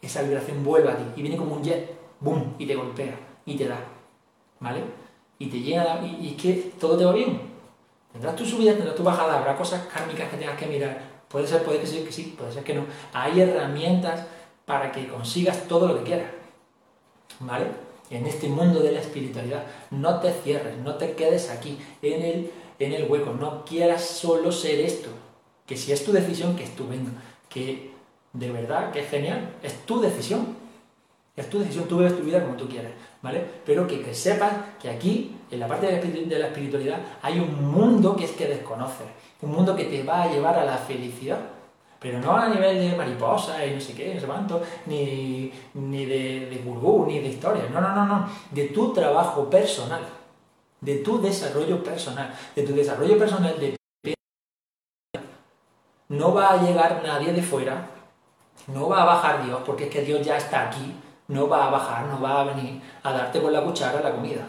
[0.00, 3.14] esa vibración vuelva a ti, y viene como un jet, boom, y te golpea,
[3.46, 3.78] y te da,
[4.60, 4.82] ¿vale?
[5.38, 7.40] Y te llena, y, y es que todo te va bien.
[8.12, 11.62] Tendrás tu subida, tendrás tu bajada, habrá cosas kármicas que tengas que mirar, puede ser,
[11.62, 12.84] puede ser que sí, puede ser que no.
[13.12, 14.26] Hay herramientas
[14.66, 16.30] para que consigas todo lo que quieras,
[17.40, 17.66] ¿vale?
[18.12, 19.64] en este mundo de la espiritualidad.
[19.90, 24.52] No te cierres, no te quedes aquí en el, en el hueco, no quieras solo
[24.52, 25.08] ser esto.
[25.66, 27.10] Que si es tu decisión, que estupendo.
[27.48, 27.90] Que
[28.32, 30.60] de verdad, que es genial, es tu decisión.
[31.34, 33.42] Es tu decisión, tú vives tu vida como tú quieres, ¿vale?
[33.64, 38.14] Pero que, que sepas que aquí, en la parte de la espiritualidad, hay un mundo
[38.14, 39.06] que es que desconoces,
[39.40, 41.38] un mundo que te va a llevar a la felicidad
[42.02, 46.04] pero no a nivel de mariposa y no sé qué, no sé cuánto, ni, ni
[46.04, 46.62] de, de
[47.06, 47.68] ni de historia.
[47.72, 48.28] No, no, no, no.
[48.50, 50.02] De tu trabajo personal.
[50.80, 52.34] De tu desarrollo personal.
[52.56, 53.76] De tu desarrollo personal de
[56.08, 57.88] no va a llegar nadie de fuera,
[58.66, 60.94] no va a bajar Dios, porque es que Dios ya está aquí,
[61.28, 64.46] no va a bajar, no va a venir a darte con la cuchara la comida.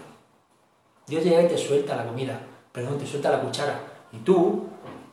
[1.08, 2.38] Dios llega y te suelta la comida,
[2.72, 3.80] perdón, te suelta la cuchara.
[4.12, 4.68] Y tú,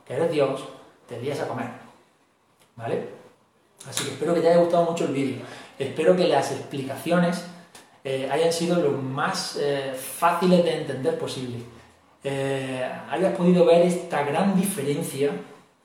[0.05, 0.65] que eres Dios,
[1.07, 1.80] te días a comer.
[2.81, 3.09] ¿Vale?
[3.89, 5.43] Así que espero que te haya gustado mucho el vídeo.
[5.79, 7.45] Espero que las explicaciones
[8.05, 11.59] eh, hayan sido lo más eh, fáciles de entender posible.
[12.25, 15.31] Eh, hayas podido ver esta gran diferencia,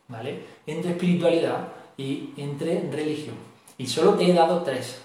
[0.08, 0.46] ¿vale?
[0.66, 1.68] Entre espiritualidad
[1.98, 3.36] y entre religión.
[3.78, 5.02] Y solo te he dado tres.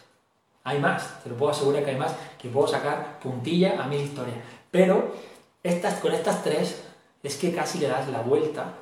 [0.62, 3.97] Hay más, te lo puedo asegurar que hay más, que puedo sacar puntilla a mi
[3.97, 4.34] historia.
[4.70, 5.14] Pero
[5.62, 6.82] estas, con estas tres
[7.22, 8.74] es que casi le das la vuelta,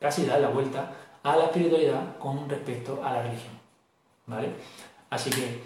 [0.00, 0.92] casi le das la vuelta
[1.22, 3.58] a la espiritualidad con respecto a la religión.
[4.26, 4.48] ¿Vale?
[5.10, 5.62] Así que,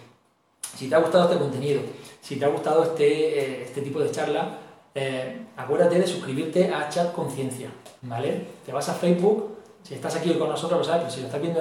[0.76, 1.82] si te ha gustado este contenido,
[2.20, 4.58] si te ha gustado este, eh, este tipo de charla,
[4.94, 7.68] eh, acuérdate de suscribirte a Chat Conciencia,
[8.02, 8.46] ¿vale?
[8.64, 11.42] Te vas a Facebook, si estás aquí con nosotros, lo sabes, pero si lo estás
[11.42, 11.60] viendo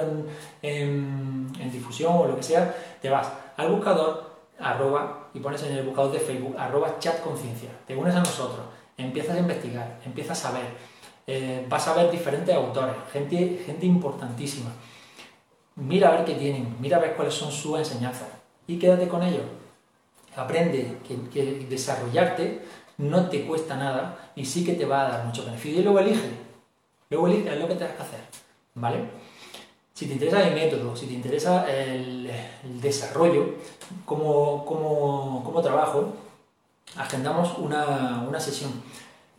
[0.62, 5.72] en, en, difusión o lo que sea, te vas al buscador, arroba, y pones en
[5.72, 8.64] el buscador de Facebook, arroba Chat Conciencia, te unes a nosotros,
[8.96, 10.66] empiezas a investigar, empiezas a ver,
[11.26, 14.70] eh, vas a ver diferentes autores, gente, gente importantísima.
[15.76, 18.28] Mira a ver qué tienen, mira a ver cuáles son sus enseñanzas
[18.66, 19.44] y quédate con ellos.
[20.36, 22.62] Aprende que, desarrollarte
[22.98, 25.80] no te cuesta nada y sí que te va a dar mucho beneficio.
[25.80, 26.44] Y luego elige,
[27.10, 28.20] Luego es lo que tienes que hacer,
[28.74, 29.04] ¿vale?
[29.92, 32.28] Si te interesa el método, si te interesa el,
[32.80, 33.54] desarrollo,
[34.04, 36.12] como, como, trabajo,
[36.96, 38.72] agendamos una, sesión.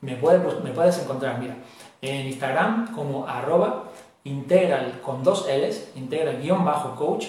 [0.02, 1.56] Me puedes, pues, me puedes encontrar, mira,
[2.02, 3.86] en Instagram como arroba
[4.24, 7.28] integral con dos L's, integral guion bajo coach.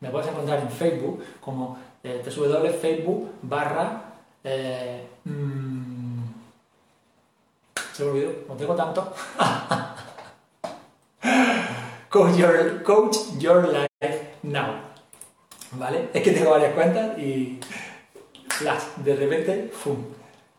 [0.00, 4.08] Me puedes encontrar en Facebook como eh, www.facebook barra
[4.44, 6.22] eh, mm,
[7.92, 9.12] se me olvidó, no tengo tanto.
[12.08, 14.80] coach, your, coach Your Life Now.
[15.72, 16.08] ¿Vale?
[16.14, 17.60] Es que tengo varias cuentas y
[18.96, 19.96] de repente, ¡fum!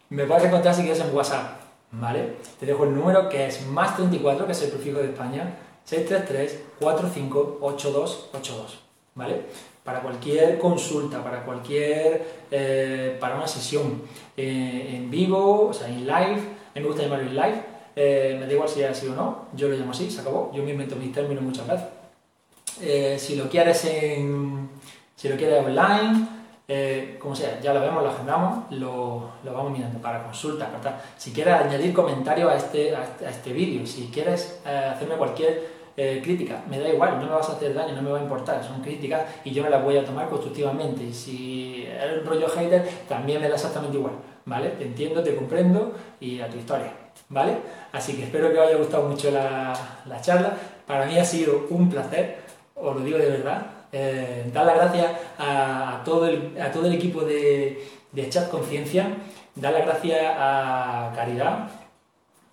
[0.09, 1.59] Me puedes encontrar si quieres en WhatsApp.
[1.91, 2.35] ¿Vale?
[2.59, 5.55] Te dejo el número que es más 34, que es el prefijo de España,
[5.85, 8.79] 633 458282.
[9.15, 9.41] ¿Vale?
[9.83, 12.39] Para cualquier consulta, para cualquier.
[12.51, 14.01] Eh, para una sesión
[14.35, 17.63] eh, en vivo, o sea, en live me gusta llamarlo in live,
[17.95, 20.49] eh, me da igual si es así o no, yo lo llamo así, se acabó,
[20.53, 23.21] yo me invento mis términos muchas veces.
[23.21, 24.69] Si lo quieres en,
[25.15, 26.38] si lo quieres online,
[26.69, 31.01] eh, como sea, ya lo vemos, lo agendamos, lo, lo vamos mirando para consultas, para
[31.17, 35.79] Si quieres añadir comentarios a este, a este, vídeo, si quieres hacerme cualquier
[36.23, 38.63] crítica, me da igual, no me vas a hacer daño, no me va a importar,
[38.63, 41.11] son críticas y yo me las voy a tomar constructivamente.
[41.11, 44.13] Si eres un rollo hater, también me da exactamente igual.
[44.49, 44.69] ¿vale?
[44.71, 46.91] Te entiendo, te comprendo y a tu historia,
[47.29, 47.57] ¿vale?
[47.91, 49.73] Así que espero que os haya gustado mucho la,
[50.21, 50.57] charla.
[50.85, 52.37] Para mí ha sido un placer,
[52.75, 53.67] os lo digo de verdad.
[53.91, 57.85] Eh, dar las gracias a, todo el, a todo el equipo de,
[58.29, 59.07] Chat Conciencia,
[59.55, 61.69] dar las gracias a Caridad,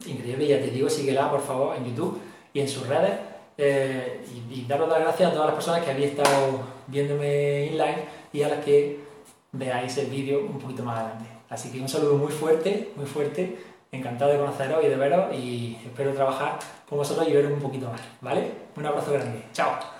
[0.06, 2.20] increíble, ya te digo, síguela por favor en YouTube
[2.52, 3.12] y en sus redes.
[3.58, 7.78] Eh, y, y, daros las gracias a todas las personas que habéis estado viéndome en
[7.78, 9.00] live y a las que
[9.52, 11.26] veáis el vídeo un poquito más adelante.
[11.48, 13.56] Así que un saludo muy fuerte, muy fuerte,
[13.92, 16.58] encantado de conoceros y de veros y espero trabajar
[16.88, 18.50] con vosotros y veros un poquito más, ¿vale?
[18.76, 19.95] Un abrazo grande, chao.